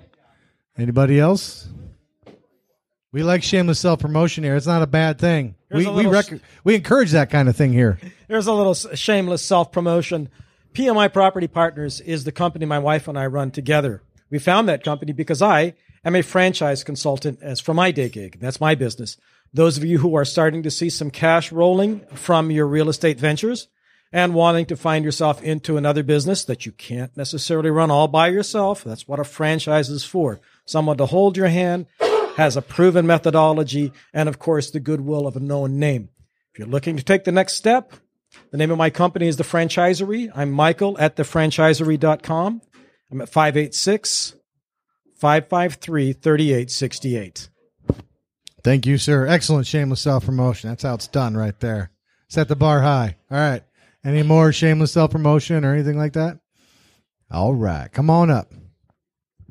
Anybody 0.77 1.19
else? 1.19 1.67
We 3.11 3.23
like 3.23 3.43
shameless 3.43 3.79
self 3.79 3.99
promotion 3.99 4.45
here. 4.45 4.55
It's 4.55 4.65
not 4.65 4.81
a 4.81 4.87
bad 4.87 5.19
thing. 5.19 5.55
Here's 5.69 5.83
we 5.83 5.89
a 5.89 5.91
we 5.91 5.97
little 5.97 6.11
rec- 6.13 6.31
s- 6.31 6.39
we 6.63 6.75
encourage 6.75 7.11
that 7.11 7.29
kind 7.29 7.49
of 7.49 7.57
thing 7.57 7.73
here. 7.73 7.99
Here's 8.33 8.47
a 8.47 8.51
little 8.51 8.73
shameless 8.73 9.43
self 9.43 9.71
promotion. 9.71 10.27
PMI 10.73 11.13
Property 11.13 11.47
Partners 11.47 12.01
is 12.01 12.23
the 12.23 12.31
company 12.31 12.65
my 12.65 12.79
wife 12.79 13.07
and 13.07 13.15
I 13.15 13.27
run 13.27 13.51
together. 13.51 14.01
We 14.31 14.39
found 14.39 14.67
that 14.67 14.83
company 14.83 15.11
because 15.11 15.39
I 15.39 15.75
am 16.03 16.15
a 16.15 16.23
franchise 16.23 16.83
consultant 16.83 17.37
as 17.43 17.59
for 17.59 17.75
my 17.75 17.91
day 17.91 18.09
gig. 18.09 18.39
That's 18.39 18.59
my 18.59 18.73
business. 18.73 19.17
Those 19.53 19.77
of 19.77 19.85
you 19.85 19.99
who 19.99 20.15
are 20.15 20.25
starting 20.25 20.63
to 20.63 20.71
see 20.71 20.89
some 20.89 21.11
cash 21.11 21.51
rolling 21.51 21.99
from 22.15 22.49
your 22.49 22.65
real 22.65 22.89
estate 22.89 23.19
ventures 23.19 23.67
and 24.11 24.33
wanting 24.33 24.65
to 24.65 24.75
find 24.75 25.05
yourself 25.05 25.39
into 25.43 25.77
another 25.77 26.01
business 26.01 26.43
that 26.45 26.65
you 26.65 26.71
can't 26.71 27.15
necessarily 27.15 27.69
run 27.69 27.91
all 27.91 28.07
by 28.07 28.29
yourself, 28.29 28.83
that's 28.83 29.07
what 29.07 29.19
a 29.19 29.23
franchise 29.23 29.91
is 29.91 30.03
for. 30.05 30.41
Someone 30.65 30.97
to 30.97 31.05
hold 31.05 31.37
your 31.37 31.49
hand, 31.49 31.85
has 32.37 32.57
a 32.57 32.63
proven 32.63 33.05
methodology, 33.05 33.91
and 34.11 34.27
of 34.27 34.39
course 34.39 34.71
the 34.71 34.79
goodwill 34.79 35.27
of 35.27 35.35
a 35.35 35.39
known 35.39 35.77
name. 35.77 36.09
If 36.51 36.57
you're 36.57 36.67
looking 36.67 36.97
to 36.97 37.03
take 37.03 37.25
the 37.25 37.31
next 37.31 37.53
step, 37.53 37.93
the 38.51 38.57
name 38.57 38.71
of 38.71 38.77
my 38.77 38.89
company 38.89 39.27
is 39.27 39.37
The 39.37 39.43
Franchisery. 39.43 40.31
I'm 40.35 40.51
Michael 40.51 40.97
at 40.99 41.15
thefranchisery.com. 41.15 42.61
I'm 43.11 43.21
at 43.21 43.29
586 43.29 44.35
553 45.17 46.13
3868. 46.13 47.49
Thank 48.63 48.85
you, 48.85 48.97
sir. 48.97 49.27
Excellent 49.27 49.67
shameless 49.67 50.01
self 50.01 50.25
promotion. 50.25 50.69
That's 50.69 50.83
how 50.83 50.93
it's 50.95 51.07
done 51.07 51.35
right 51.35 51.59
there. 51.59 51.91
Set 52.29 52.47
the 52.47 52.55
bar 52.55 52.81
high. 52.81 53.17
All 53.29 53.37
right. 53.37 53.63
Any 54.05 54.23
more 54.23 54.51
shameless 54.51 54.93
self 54.93 55.11
promotion 55.11 55.63
or 55.65 55.73
anything 55.73 55.97
like 55.97 56.13
that? 56.13 56.39
All 57.31 57.53
right. 57.53 57.91
Come 57.91 58.09
on 58.09 58.29
up. 58.29 58.51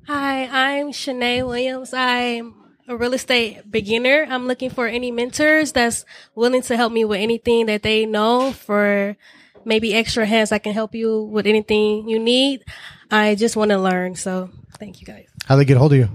Hi, 0.07 0.47
I'm 0.47 0.93
Shanae 0.93 1.47
Williams. 1.47 1.95
I'm 1.95 2.62
a 2.89 2.97
real 2.97 3.15
estate 3.15 3.71
beginner. 3.71 4.27
I'm 4.29 4.47
looking 4.47 4.71
for 4.71 4.87
any 4.87 5.11
mentors 5.11 5.73
that's 5.73 6.05
willing 6.35 6.63
to 6.63 6.77
help 6.77 6.93
me 6.93 7.05
with 7.05 7.21
anything 7.21 7.67
that 7.67 7.83
they 7.83 8.07
know 8.07 8.53
for 8.53 9.17
maybe 9.65 9.95
extra 9.95 10.27
hands. 10.27 10.53
I 10.53 10.59
can 10.59 10.73
help 10.73 10.95
you 10.95 11.23
with 11.23 11.47
anything 11.47 12.09
you 12.09 12.19
need. 12.19 12.65
I 13.11 13.35
just 13.35 13.57
want 13.57 13.71
to 13.71 13.79
learn. 13.79 14.17
So 14.17 14.51
thank 14.79 15.01
you 15.01 15.07
guys. 15.07 15.27
How 15.47 15.57
they 15.57 15.65
get 15.65 15.77
hold 15.77 15.93
of 15.93 15.99
you? 15.99 16.09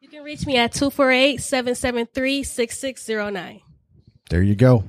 You 0.00 0.08
can 0.08 0.22
reach 0.22 0.46
me 0.46 0.56
at 0.56 0.72
248-773-6609. 0.72 3.60
There 4.28 4.42
you 4.42 4.54
go. 4.54 4.84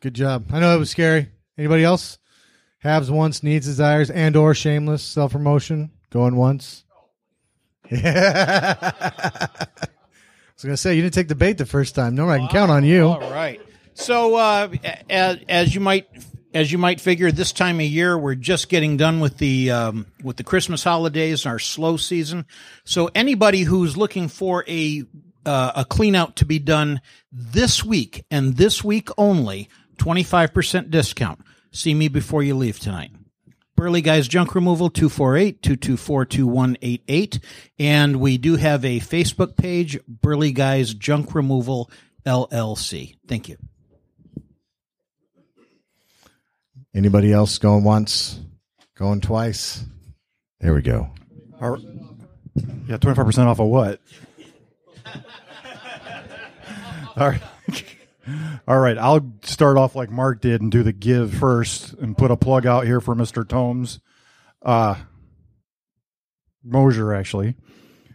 Good 0.00 0.14
job. 0.14 0.46
I 0.52 0.60
know 0.60 0.74
it 0.74 0.78
was 0.78 0.90
scary. 0.90 1.28
Anybody 1.58 1.84
else? 1.84 2.18
Haves, 2.78 3.10
wants, 3.10 3.42
needs, 3.42 3.66
desires, 3.66 4.10
and 4.10 4.34
or 4.36 4.54
shameless 4.54 5.02
self 5.02 5.32
promotion. 5.32 5.90
Going 6.08 6.36
once. 6.36 6.84
I 7.92 9.66
was 10.54 10.62
gonna 10.62 10.76
say 10.76 10.94
you 10.94 11.02
didn't 11.02 11.14
take 11.14 11.28
the 11.28 11.34
bait 11.34 11.58
the 11.58 11.66
first 11.66 11.94
time. 11.94 12.14
No, 12.14 12.28
I 12.28 12.38
can 12.38 12.48
count 12.48 12.70
on 12.70 12.84
you. 12.84 13.06
All 13.06 13.30
right. 13.30 13.60
So, 13.94 14.36
uh, 14.36 14.68
as, 15.08 15.38
as 15.48 15.74
you 15.74 15.80
might 15.80 16.08
as 16.54 16.72
you 16.72 16.78
might 16.78 17.00
figure, 17.00 17.30
this 17.30 17.52
time 17.52 17.76
of 17.80 17.86
year 17.86 18.16
we're 18.16 18.34
just 18.34 18.68
getting 18.68 18.96
done 18.96 19.20
with 19.20 19.38
the 19.38 19.70
um, 19.70 20.06
with 20.22 20.36
the 20.36 20.44
Christmas 20.44 20.84
holidays, 20.84 21.46
our 21.46 21.58
slow 21.58 21.96
season. 21.96 22.46
So, 22.84 23.10
anybody 23.14 23.62
who's 23.62 23.96
looking 23.96 24.28
for 24.28 24.64
a 24.68 25.04
uh, 25.44 25.72
a 25.76 25.84
clean 25.84 26.14
out 26.14 26.36
to 26.36 26.44
be 26.44 26.58
done 26.58 27.00
this 27.32 27.84
week 27.84 28.24
and 28.30 28.56
this 28.56 28.84
week 28.84 29.08
only, 29.18 29.68
twenty 29.98 30.22
five 30.22 30.54
percent 30.54 30.90
discount. 30.90 31.40
See 31.72 31.94
me 31.94 32.08
before 32.08 32.42
you 32.42 32.54
leave 32.56 32.78
tonight. 32.78 33.10
Burley 33.80 34.02
Guys 34.02 34.28
Junk 34.28 34.54
Removal, 34.54 34.90
248-224-2188. 34.90 37.42
And 37.78 38.20
we 38.20 38.36
do 38.36 38.56
have 38.56 38.84
a 38.84 39.00
Facebook 39.00 39.56
page, 39.56 39.98
Burley 40.06 40.52
Guys 40.52 40.92
Junk 40.92 41.34
Removal 41.34 41.90
LLC. 42.26 43.16
Thank 43.26 43.48
you. 43.48 43.56
Anybody 46.94 47.32
else 47.32 47.56
going 47.56 47.82
once? 47.82 48.38
Going 48.98 49.22
twice? 49.22 49.82
There 50.60 50.74
we 50.74 50.82
go. 50.82 51.08
All 51.58 51.70
right. 51.70 51.82
Yeah, 52.86 52.98
twenty 52.98 53.16
five 53.16 53.24
percent 53.24 53.48
off 53.48 53.60
of 53.60 53.68
what? 53.68 53.98
All 57.16 57.30
right. 57.30 57.40
All 58.68 58.78
right, 58.78 58.96
I'll 58.98 59.32
start 59.42 59.76
off 59.76 59.96
like 59.96 60.10
Mark 60.10 60.40
did 60.40 60.60
and 60.60 60.70
do 60.70 60.82
the 60.82 60.92
give 60.92 61.34
first 61.34 61.94
and 61.94 62.16
put 62.16 62.30
a 62.30 62.36
plug 62.36 62.66
out 62.66 62.86
here 62.86 63.00
for 63.00 63.14
Mr. 63.14 63.46
Tomes. 63.46 64.00
Uh 64.62 64.96
Moshier 66.62 67.12
actually. 67.14 67.56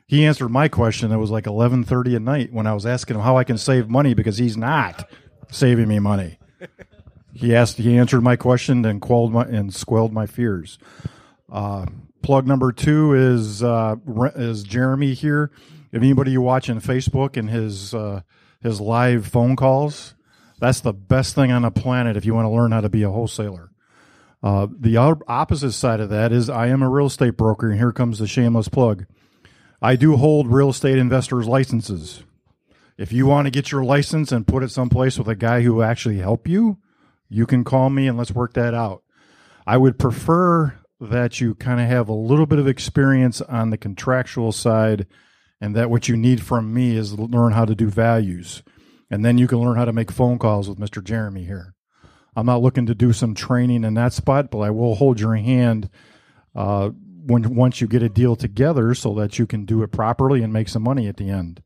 He 0.07 0.25
answered 0.25 0.49
my 0.49 0.67
question. 0.67 1.11
It 1.11 1.17
was 1.17 1.31
like 1.31 1.47
eleven 1.47 1.83
thirty 1.83 2.15
at 2.15 2.21
night 2.21 2.53
when 2.53 2.67
I 2.67 2.73
was 2.73 2.85
asking 2.85 3.15
him 3.15 3.23
how 3.23 3.37
I 3.37 3.43
can 3.43 3.57
save 3.57 3.89
money 3.89 4.13
because 4.13 4.37
he's 4.37 4.55
not 4.55 5.09
saving 5.49 5.87
me 5.87 5.99
money. 5.99 6.37
He 7.33 7.55
asked 7.55 7.77
he 7.77 7.97
answered 7.97 8.21
my 8.21 8.35
question 8.35 8.85
and 8.85 9.01
quelled 9.01 9.33
my 9.33 9.43
and 9.43 9.73
squelled 9.73 10.13
my 10.13 10.25
fears. 10.27 10.77
Uh 11.51 11.87
plug 12.25 12.47
number 12.47 12.71
two 12.71 13.13
is 13.13 13.61
uh, 13.61 13.95
is 14.35 14.63
Jeremy 14.63 15.13
here. 15.13 15.51
If 15.91 16.01
anybody 16.01 16.31
you 16.31 16.41
watching 16.41 16.81
Facebook 16.81 17.37
and 17.37 17.49
his 17.49 17.93
uh, 17.93 18.21
his 18.61 18.81
live 18.81 19.27
phone 19.27 19.55
calls, 19.55 20.14
that's 20.65 20.79
the 20.79 20.93
best 20.93 21.35
thing 21.35 21.51
on 21.51 21.61
the 21.61 21.71
planet 21.71 22.17
if 22.17 22.25
you 22.25 22.33
want 22.33 22.45
to 22.45 22.49
learn 22.49 22.71
how 22.71 22.81
to 22.81 22.89
be 22.89 23.03
a 23.03 23.09
wholesaler. 23.09 23.69
Uh, 24.41 24.67
the 24.79 24.97
opposite 24.97 25.71
side 25.71 25.99
of 25.99 26.09
that 26.09 26.31
is 26.31 26.49
I 26.49 26.67
am 26.67 26.81
a 26.81 26.89
real 26.89 27.07
estate 27.07 27.37
broker, 27.37 27.69
and 27.69 27.77
here 27.77 27.91
comes 27.91 28.19
the 28.19 28.27
shameless 28.27 28.67
plug. 28.67 29.05
I 29.81 29.95
do 29.95 30.17
hold 30.17 30.47
real 30.47 30.69
estate 30.69 30.97
investors 30.97 31.47
licenses. 31.47 32.23
If 32.97 33.11
you 33.11 33.25
want 33.25 33.45
to 33.45 33.51
get 33.51 33.71
your 33.71 33.83
license 33.83 34.31
and 34.31 34.47
put 34.47 34.63
it 34.63 34.71
someplace 34.71 35.17
with 35.17 35.27
a 35.27 35.35
guy 35.35 35.61
who 35.61 35.81
actually 35.81 36.17
help 36.17 36.47
you, 36.47 36.79
you 37.29 37.45
can 37.45 37.63
call 37.63 37.89
me 37.89 38.07
and 38.07 38.17
let's 38.17 38.31
work 38.31 38.53
that 38.53 38.73
out. 38.73 39.03
I 39.67 39.77
would 39.77 39.99
prefer 39.99 40.79
that 40.99 41.41
you 41.41 41.55
kind 41.55 41.81
of 41.81 41.87
have 41.87 42.07
a 42.07 42.13
little 42.13 42.45
bit 42.45 42.59
of 42.59 42.67
experience 42.67 43.41
on 43.41 43.69
the 43.69 43.77
contractual 43.77 44.51
side 44.51 45.07
and 45.59 45.75
that 45.75 45.89
what 45.89 46.07
you 46.07 46.15
need 46.15 46.41
from 46.41 46.73
me 46.73 46.95
is 46.95 47.19
learn 47.19 47.51
how 47.51 47.65
to 47.65 47.75
do 47.75 47.87
values 47.87 48.63
and 49.09 49.23
then 49.23 49.37
you 49.37 49.47
can 49.47 49.59
learn 49.59 49.77
how 49.77 49.85
to 49.85 49.93
make 49.93 50.11
phone 50.11 50.39
calls 50.39 50.67
with 50.67 50.79
Mr. 50.79 51.03
Jeremy 51.03 51.43
here. 51.43 51.73
I'm 52.35 52.45
not 52.45 52.61
looking 52.61 52.85
to 52.87 52.95
do 52.95 53.13
some 53.13 53.33
training 53.33 53.83
in 53.83 53.93
that 53.93 54.13
spot, 54.13 54.51
but 54.51 54.59
I 54.59 54.69
will 54.69 54.95
hold 54.95 55.19
your 55.19 55.35
hand 55.35 55.89
uh, 56.53 56.89
when 56.89 57.55
once 57.55 57.79
you 57.81 57.87
get 57.87 58.03
a 58.03 58.09
deal 58.09 58.35
together 58.35 58.93
so 58.93 59.13
that 59.15 59.39
you 59.39 59.47
can 59.47 59.65
do 59.65 59.83
it 59.83 59.91
properly 59.91 60.43
and 60.43 60.51
make 60.51 60.67
some 60.69 60.83
money 60.83 61.07
at 61.07 61.17
the 61.17 61.29
end. 61.29 61.61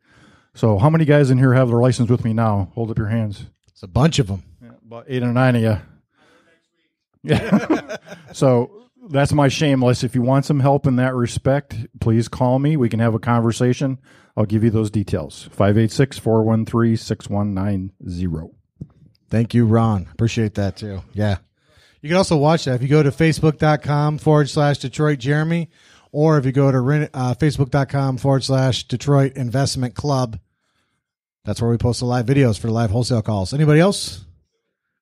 So, 0.54 0.78
how 0.78 0.90
many 0.90 1.06
guys 1.06 1.32
in 1.32 1.38
here 1.38 1.54
have 1.54 1.70
their 1.70 1.80
license 1.80 2.10
with 2.10 2.24
me 2.24 2.34
now? 2.34 2.72
Hold 2.76 2.92
up 2.92 2.98
your 2.98 3.08
hands. 3.08 3.46
It's 3.70 3.84
a 3.84 3.88
bunch 3.88 4.20
of 4.20 4.28
them. 4.28 4.44
about 4.86 5.06
eight 5.08 5.24
or 5.24 5.34
nine 5.34 5.56
of 5.56 5.62
you. 5.62 5.78
Yeah. 7.22 7.98
so 8.32 8.89
that's 9.10 9.34
my 9.34 9.48
shameless. 9.48 10.04
If 10.04 10.16
you 10.16 10.22
want 10.22 10.46
some 10.46 10.60
help 10.60 10.86
in 10.86 10.96
that 10.98 11.16
respect, 11.16 11.76
please 12.00 12.28
call 12.28 12.60
me. 12.60 12.78
We 12.78 12.90
can 12.90 13.00
have 13.00 13.16
a 13.16 13.20
conversation. 13.20 14.00
I'll 14.38 14.46
give 14.46 14.64
you 14.64 14.70
those 14.70 14.92
details. 14.92 15.50
586 15.52 16.20
413 16.20 16.96
6190. 16.96 18.56
Thank 19.30 19.54
you, 19.54 19.66
Ron. 19.66 20.08
Appreciate 20.12 20.56
that 20.56 20.78
too. 20.78 21.02
Yeah. 21.14 21.38
You 22.02 22.10
can 22.10 22.18
also 22.18 22.38
watch 22.38 22.66
that 22.66 22.76
if 22.76 22.82
you 22.82 22.88
go 22.88 23.04
to 23.04 23.12
facebook.com 23.12 24.20
forward 24.20 24.50
slash 24.50 24.78
Detroit 24.78 25.20
Jeremy, 25.20 25.70
or 26.12 26.38
if 26.38 26.46
you 26.46 26.52
go 26.52 26.72
to 26.72 27.10
uh, 27.14 27.34
facebook.com 27.34 28.18
forward 28.18 28.44
slash 28.44 28.86
Detroit 28.86 29.34
Investment 29.36 29.96
Club. 29.96 30.40
That's 31.44 31.62
where 31.62 31.72
we 31.72 31.78
post 31.78 32.00
the 32.00 32.06
live 32.06 32.26
videos 32.26 32.60
for 32.60 32.70
live 32.70 32.92
wholesale 32.92 33.22
calls. 33.22 33.54
Anybody 33.54 33.80
else? 33.80 34.26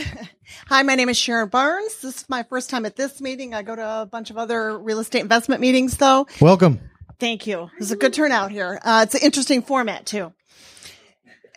Hi, 0.69 0.83
my 0.83 0.95
name 0.95 1.09
is 1.09 1.17
Sharon 1.17 1.49
Barnes. 1.49 2.01
This 2.01 2.19
is 2.19 2.29
my 2.29 2.45
first 2.45 2.71
time 2.71 2.87
at 2.87 2.97
this 2.97 3.21
meeting. 3.21 3.55
I 3.55 3.63
go 3.63 3.75
to 3.75 4.03
a 4.03 4.07
bunch 4.07 4.31
of 4.31 4.39
other 4.39 4.79
real 4.79 5.01
estate 5.01 5.21
investment 5.21 5.61
meetings, 5.61 5.97
though. 5.97 6.27
Welcome. 6.41 6.81
Thank 7.19 7.47
you. 7.47 7.71
It's 7.79 7.91
a 7.91 7.97
good 7.97 8.13
turnout 8.13 8.51
here. 8.51 8.81
Uh, 8.83 9.01
it's 9.05 9.15
an 9.15 9.21
interesting 9.23 9.63
format 9.63 10.07
too, 10.07 10.33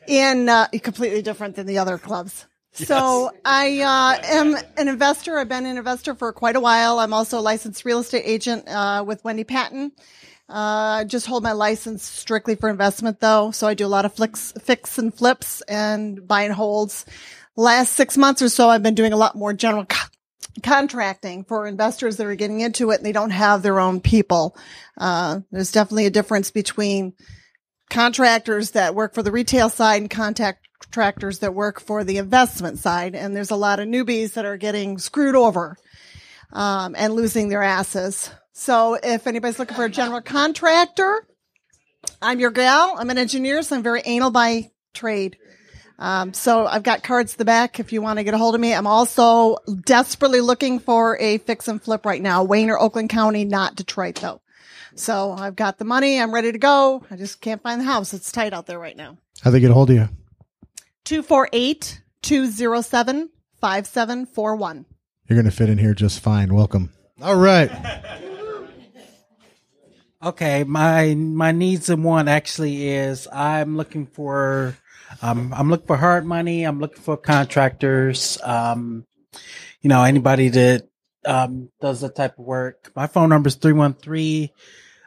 and 0.08 0.50
uh, 0.50 0.68
completely 0.84 1.22
different 1.22 1.56
than 1.56 1.66
the 1.66 1.80
other 1.80 1.98
clubs. 1.98 2.46
So 2.74 3.32
I 3.44 3.82
uh, 3.82 4.22
am 4.24 4.56
an 4.78 4.88
investor. 4.88 5.40
I've 5.40 5.50
been 5.50 5.66
an 5.66 5.78
investor 5.78 6.14
for 6.14 6.32
quite 6.32 6.56
a 6.56 6.60
while. 6.60 7.00
I'm 7.00 7.12
also 7.12 7.40
a 7.40 7.42
licensed 7.42 7.84
real 7.86 8.00
estate 8.00 8.24
agent 8.24 8.68
uh, 8.68 9.04
with 9.06 9.24
Wendy 9.24 9.44
Patton. 9.44 9.94
Uh, 10.50 11.02
I 11.02 11.04
just 11.06 11.26
hold 11.26 11.44
my 11.44 11.54
license 11.54 12.04
strictly 12.04 12.56
for 12.56 12.70
investment, 12.70 13.20
though. 13.20 13.52
So 13.52 13.68
I 13.68 13.74
do 13.74 13.86
a 13.86 13.90
lot 13.90 14.06
of 14.06 14.14
flicks, 14.14 14.54
fix 14.62 14.98
and 14.98 15.14
flips 15.14 15.62
and 15.62 16.28
buy 16.28 16.44
and 16.44 16.54
holds. 16.54 17.06
Last 17.56 17.94
six 17.94 18.16
months 18.16 18.44
or 18.44 18.50
so, 18.50 18.70
I've 18.70 18.84
been 18.84 18.96
doing 18.96 19.12
a 19.12 19.18
lot 19.18 19.36
more 19.36 19.54
general 19.54 19.84
contracting 20.64 21.44
for 21.44 21.68
investors 21.68 22.18
that 22.18 22.28
are 22.28 22.36
getting 22.36 22.62
into 22.62 22.92
it 22.92 22.98
and 22.98 23.06
they 23.06 23.12
don't 23.12 23.32
have 23.32 23.62
their 23.62 23.80
own 23.80 24.02
people. 24.02 24.58
Uh, 24.98 25.42
there's 25.52 25.72
definitely 25.72 26.06
a 26.06 26.12
difference 26.12 26.52
between 26.52 27.14
contractors 27.90 28.72
that 28.72 28.96
work 28.96 29.14
for 29.14 29.24
the 29.24 29.32
retail 29.32 29.70
side 29.70 30.02
and 30.02 30.10
contractors 30.10 31.40
that 31.40 31.54
work 31.54 31.80
for 31.80 32.04
the 32.04 32.18
investment 32.18 32.80
side. 32.80 33.16
And 33.16 33.36
there's 33.36 33.52
a 33.52 33.56
lot 33.56 33.80
of 33.80 33.88
newbies 33.88 34.34
that 34.34 34.46
are 34.46 34.58
getting 34.58 34.98
screwed 34.98 35.36
over, 35.36 35.78
um, 36.54 36.96
and 36.98 37.14
losing 37.14 37.50
their 37.50 37.64
asses. 37.64 38.30
So 38.54 38.96
if 38.96 39.28
anybody's 39.28 39.60
looking 39.60 39.76
for 39.76 39.86
a 39.86 39.90
general 39.90 40.22
contractor, 40.22 41.28
I'm 42.22 42.40
your 42.40 42.52
gal. 42.52 42.96
I'm 42.98 43.10
an 43.10 43.18
engineer, 43.18 43.62
so 43.62 43.76
I'm 43.76 43.84
very 43.84 44.02
anal 44.06 44.32
by 44.32 44.72
trade. 44.94 45.38
Um, 46.00 46.34
so 46.34 46.68
I've 46.68 46.84
got 46.84 47.04
cards 47.04 47.34
at 47.34 47.38
the 47.40 47.46
back 47.46 47.80
if 47.80 47.92
you 47.92 48.02
want 48.02 48.20
to 48.20 48.24
get 48.24 48.34
a 48.34 48.38
hold 48.38 48.54
of 48.56 48.62
me. 48.62 48.74
I'm 48.74 48.88
also 48.88 49.58
desperately 49.86 50.42
looking 50.42 50.80
for 50.80 51.18
a 51.20 51.40
fix 51.40 51.68
and 51.68 51.82
flip 51.82 52.06
right 52.06 52.22
now. 52.22 52.44
Wayne 52.44 52.70
or 52.70 52.80
Oakland 52.80 53.10
County, 53.10 53.46
not 53.46 53.76
Detroit 53.76 54.16
though. 54.16 54.42
So 54.96 55.32
I've 55.32 55.56
got 55.56 55.78
the 55.78 55.86
money. 55.86 56.20
I'm 56.20 56.34
ready 56.34 56.52
to 56.52 56.58
go. 56.58 57.04
I 57.10 57.16
just 57.16 57.42
can't 57.42 57.62
find 57.62 57.82
the 57.82 57.86
house. 57.86 58.14
It's 58.14 58.32
tight 58.32 58.54
out 58.54 58.66
there 58.68 58.80
right 58.80 58.98
now. 58.98 59.18
How 59.42 59.52
they 59.52 59.60
get 59.60 59.72
a 59.72 59.74
hold 59.74 59.90
of 59.90 59.96
you? 59.96 60.10
248 61.06 62.02
207 62.22 63.30
5741. 63.62 64.86
You're 65.28 65.36
going 65.36 65.50
to 65.50 65.56
fit 65.56 65.70
in 65.70 65.78
here 65.78 65.94
just 65.94 66.20
fine. 66.20 66.54
Welcome. 66.54 66.92
All 67.22 67.36
right. 67.36 67.72
Okay, 70.24 70.64
my 70.64 71.14
my 71.14 71.52
needs 71.52 71.90
and 71.90 72.04
want 72.04 72.28
actually 72.28 72.88
is 72.90 73.28
I'm 73.32 73.78
looking 73.78 74.08
for 74.08 74.76
um 75.22 75.54
I'm 75.56 75.70
looking 75.70 75.88
for 75.88 75.98
hard 75.98 76.26
money, 76.26 76.64
I'm 76.64 76.80
looking 76.80 77.02
for 77.02 77.18
contractors, 77.18 78.38
um 78.44 79.06
you 79.82 79.90
know, 79.90 80.04
anybody 80.04 80.50
that 80.50 80.88
um 81.26 81.70
does 81.82 82.02
that 82.02 82.16
type 82.16 82.38
of 82.40 82.46
work. 82.46 82.92
My 82.96 83.08
phone 83.08 83.30
number 83.30 83.48
is 83.48 83.56
313 83.56 84.50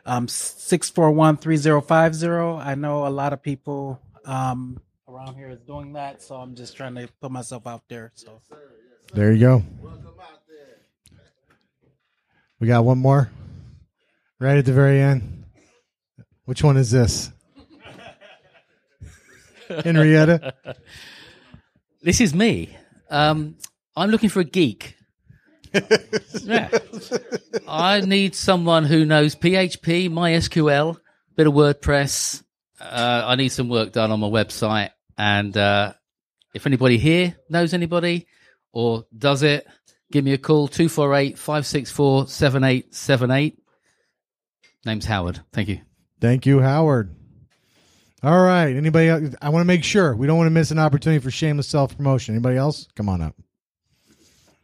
um 0.07 0.27
641-3050. 0.27 2.65
I 2.65 2.75
know 2.75 3.07
a 3.07 3.09
lot 3.09 3.33
of 3.33 3.43
people 3.43 4.01
um 4.25 4.81
around 5.09 5.37
here 5.37 5.51
is 5.51 5.61
doing 5.61 5.93
that, 5.95 6.23
so 6.23 6.37
I'm 6.37 6.55
just 6.55 6.77
trying 6.77 6.95
to 6.95 7.09
put 7.21 7.31
myself 7.31 7.67
out 7.67 7.83
there. 7.89 8.13
So 8.15 8.41
There 9.13 9.33
you 9.33 9.41
go. 9.41 9.63
We 12.61 12.67
got 12.67 12.85
one 12.85 12.99
more 12.99 13.31
right 14.39 14.59
at 14.59 14.67
the 14.67 14.73
very 14.73 15.01
end. 15.01 15.45
Which 16.45 16.63
one 16.63 16.77
is 16.77 16.91
this? 16.91 17.33
Henrietta? 19.85 20.55
This 22.03 22.21
is 22.21 22.35
me. 22.35 22.77
Um, 23.11 23.57
I'm 23.97 24.11
looking 24.11 24.31
for 24.31 24.41
a 24.41 24.45
geek. 24.45 24.97
yeah. 26.43 26.69
I 27.69 28.01
need 28.01 28.35
someone 28.35 28.85
who 28.85 29.05
knows 29.05 29.37
PHP, 29.37 30.11
MySQL, 30.11 30.97
a 30.97 31.35
bit 31.37 31.47
of 31.47 31.55
WordPress. 31.55 32.43
Uh, 32.81 33.25
I 33.27 33.37
need 33.37 33.51
some 33.51 33.69
work 33.69 33.93
done 33.93 34.11
on 34.11 34.21
my 34.21 34.29
website. 34.29 34.91
And 35.19 35.57
uh, 35.57 35.93
if 36.55 36.67
anybody 36.67 36.99
here 36.99 37.37
knows 37.49 37.75
anybody 37.75 38.27
or 38.73 39.05
does 39.17 39.43
it, 39.43 39.67
give 40.11 40.25
me 40.25 40.33
a 40.33 40.39
call 40.39 40.67
248 40.69 41.39
564 41.39 42.29
7878. 42.29 43.59
Name's 44.87 45.05
Howard. 45.05 45.41
Thank 45.53 45.69
you. 45.69 45.81
Thank 46.21 46.47
you, 46.47 46.61
Howard. 46.61 47.15
All 48.23 48.41
right. 48.41 48.77
Anybody? 48.77 49.09
Else? 49.09 49.35
I 49.41 49.49
want 49.49 49.63
to 49.63 49.67
make 49.67 49.85
sure 49.85 50.15
we 50.15 50.27
don't 50.27 50.37
want 50.37 50.47
to 50.47 50.53
miss 50.53 50.71
an 50.71 50.79
opportunity 50.79 51.23
for 51.23 51.31
shameless 51.31 51.69
self 51.69 51.97
promotion. 51.97 52.35
Anybody 52.35 52.57
else? 52.57 52.87
Come 52.95 53.09
on 53.09 53.23
up. 53.23 53.35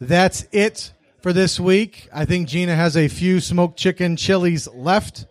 That's 0.00 0.48
it 0.50 0.92
for 1.22 1.32
this 1.32 1.60
week. 1.60 2.08
I 2.12 2.24
think 2.24 2.48
Gina 2.48 2.74
has 2.74 2.96
a 2.96 3.08
few 3.08 3.40
smoked 3.40 3.78
chicken 3.78 4.16
chilies 4.16 4.66
left. 4.68 5.26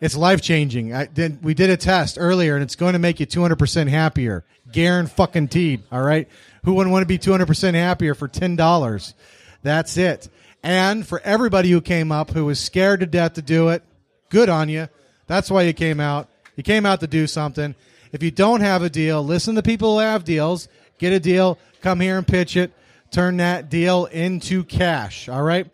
It's 0.00 0.16
life 0.16 0.40
changing. 0.40 0.94
I 0.94 1.06
did, 1.06 1.42
we 1.42 1.52
did 1.52 1.70
a 1.70 1.76
test 1.76 2.16
earlier, 2.20 2.54
and 2.54 2.62
it's 2.62 2.76
going 2.76 2.92
to 2.92 2.98
make 2.98 3.18
you 3.18 3.26
200% 3.26 3.88
happier. 3.88 4.44
Garen 4.70 5.06
fucking 5.06 5.48
teed. 5.48 5.82
All 5.90 6.02
right. 6.02 6.28
Who 6.64 6.74
wouldn't 6.74 6.92
want 6.92 7.02
to 7.02 7.06
be 7.06 7.18
200% 7.18 7.74
happier 7.74 8.14
for 8.14 8.28
$10? 8.28 9.14
That's 9.62 9.96
it. 9.96 10.28
And 10.62 11.06
for 11.06 11.20
everybody 11.20 11.70
who 11.70 11.80
came 11.80 12.12
up 12.12 12.30
who 12.30 12.44
was 12.44 12.60
scared 12.60 13.00
to 13.00 13.06
death 13.06 13.34
to 13.34 13.42
do 13.42 13.70
it, 13.70 13.82
good 14.30 14.48
on 14.48 14.68
you. 14.68 14.88
That's 15.26 15.50
why 15.50 15.62
you 15.62 15.72
came 15.72 15.98
out. 15.98 16.28
You 16.54 16.62
came 16.62 16.86
out 16.86 17.00
to 17.00 17.06
do 17.06 17.26
something. 17.26 17.74
If 18.12 18.22
you 18.22 18.30
don't 18.30 18.60
have 18.60 18.82
a 18.82 18.90
deal, 18.90 19.24
listen 19.24 19.56
to 19.56 19.62
people 19.62 19.94
who 19.94 20.00
have 20.00 20.24
deals. 20.24 20.68
Get 20.98 21.12
a 21.12 21.20
deal. 21.20 21.58
Come 21.82 22.00
here 22.00 22.16
and 22.16 22.26
pitch 22.26 22.56
it. 22.56 22.72
Turn 23.16 23.38
that 23.38 23.70
deal 23.70 24.04
into 24.04 24.62
cash. 24.62 25.26
All 25.30 25.42
right. 25.42 25.66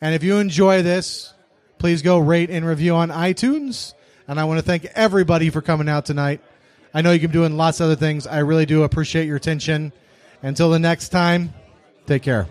And 0.00 0.14
if 0.14 0.22
you 0.22 0.38
enjoy 0.38 0.80
this, 0.80 1.34
please 1.76 2.00
go 2.00 2.18
rate 2.18 2.48
and 2.48 2.64
review 2.64 2.94
on 2.94 3.10
iTunes. 3.10 3.92
And 4.26 4.40
I 4.40 4.44
want 4.44 4.60
to 4.60 4.64
thank 4.64 4.86
everybody 4.94 5.50
for 5.50 5.60
coming 5.60 5.90
out 5.90 6.06
tonight. 6.06 6.40
I 6.94 7.02
know 7.02 7.12
you 7.12 7.20
can 7.20 7.28
be 7.28 7.34
doing 7.34 7.58
lots 7.58 7.80
of 7.80 7.84
other 7.84 7.96
things. 7.96 8.26
I 8.26 8.38
really 8.38 8.64
do 8.64 8.82
appreciate 8.82 9.26
your 9.26 9.36
attention. 9.36 9.92
Until 10.40 10.70
the 10.70 10.78
next 10.78 11.10
time, 11.10 11.52
take 12.06 12.22
care. 12.22 12.46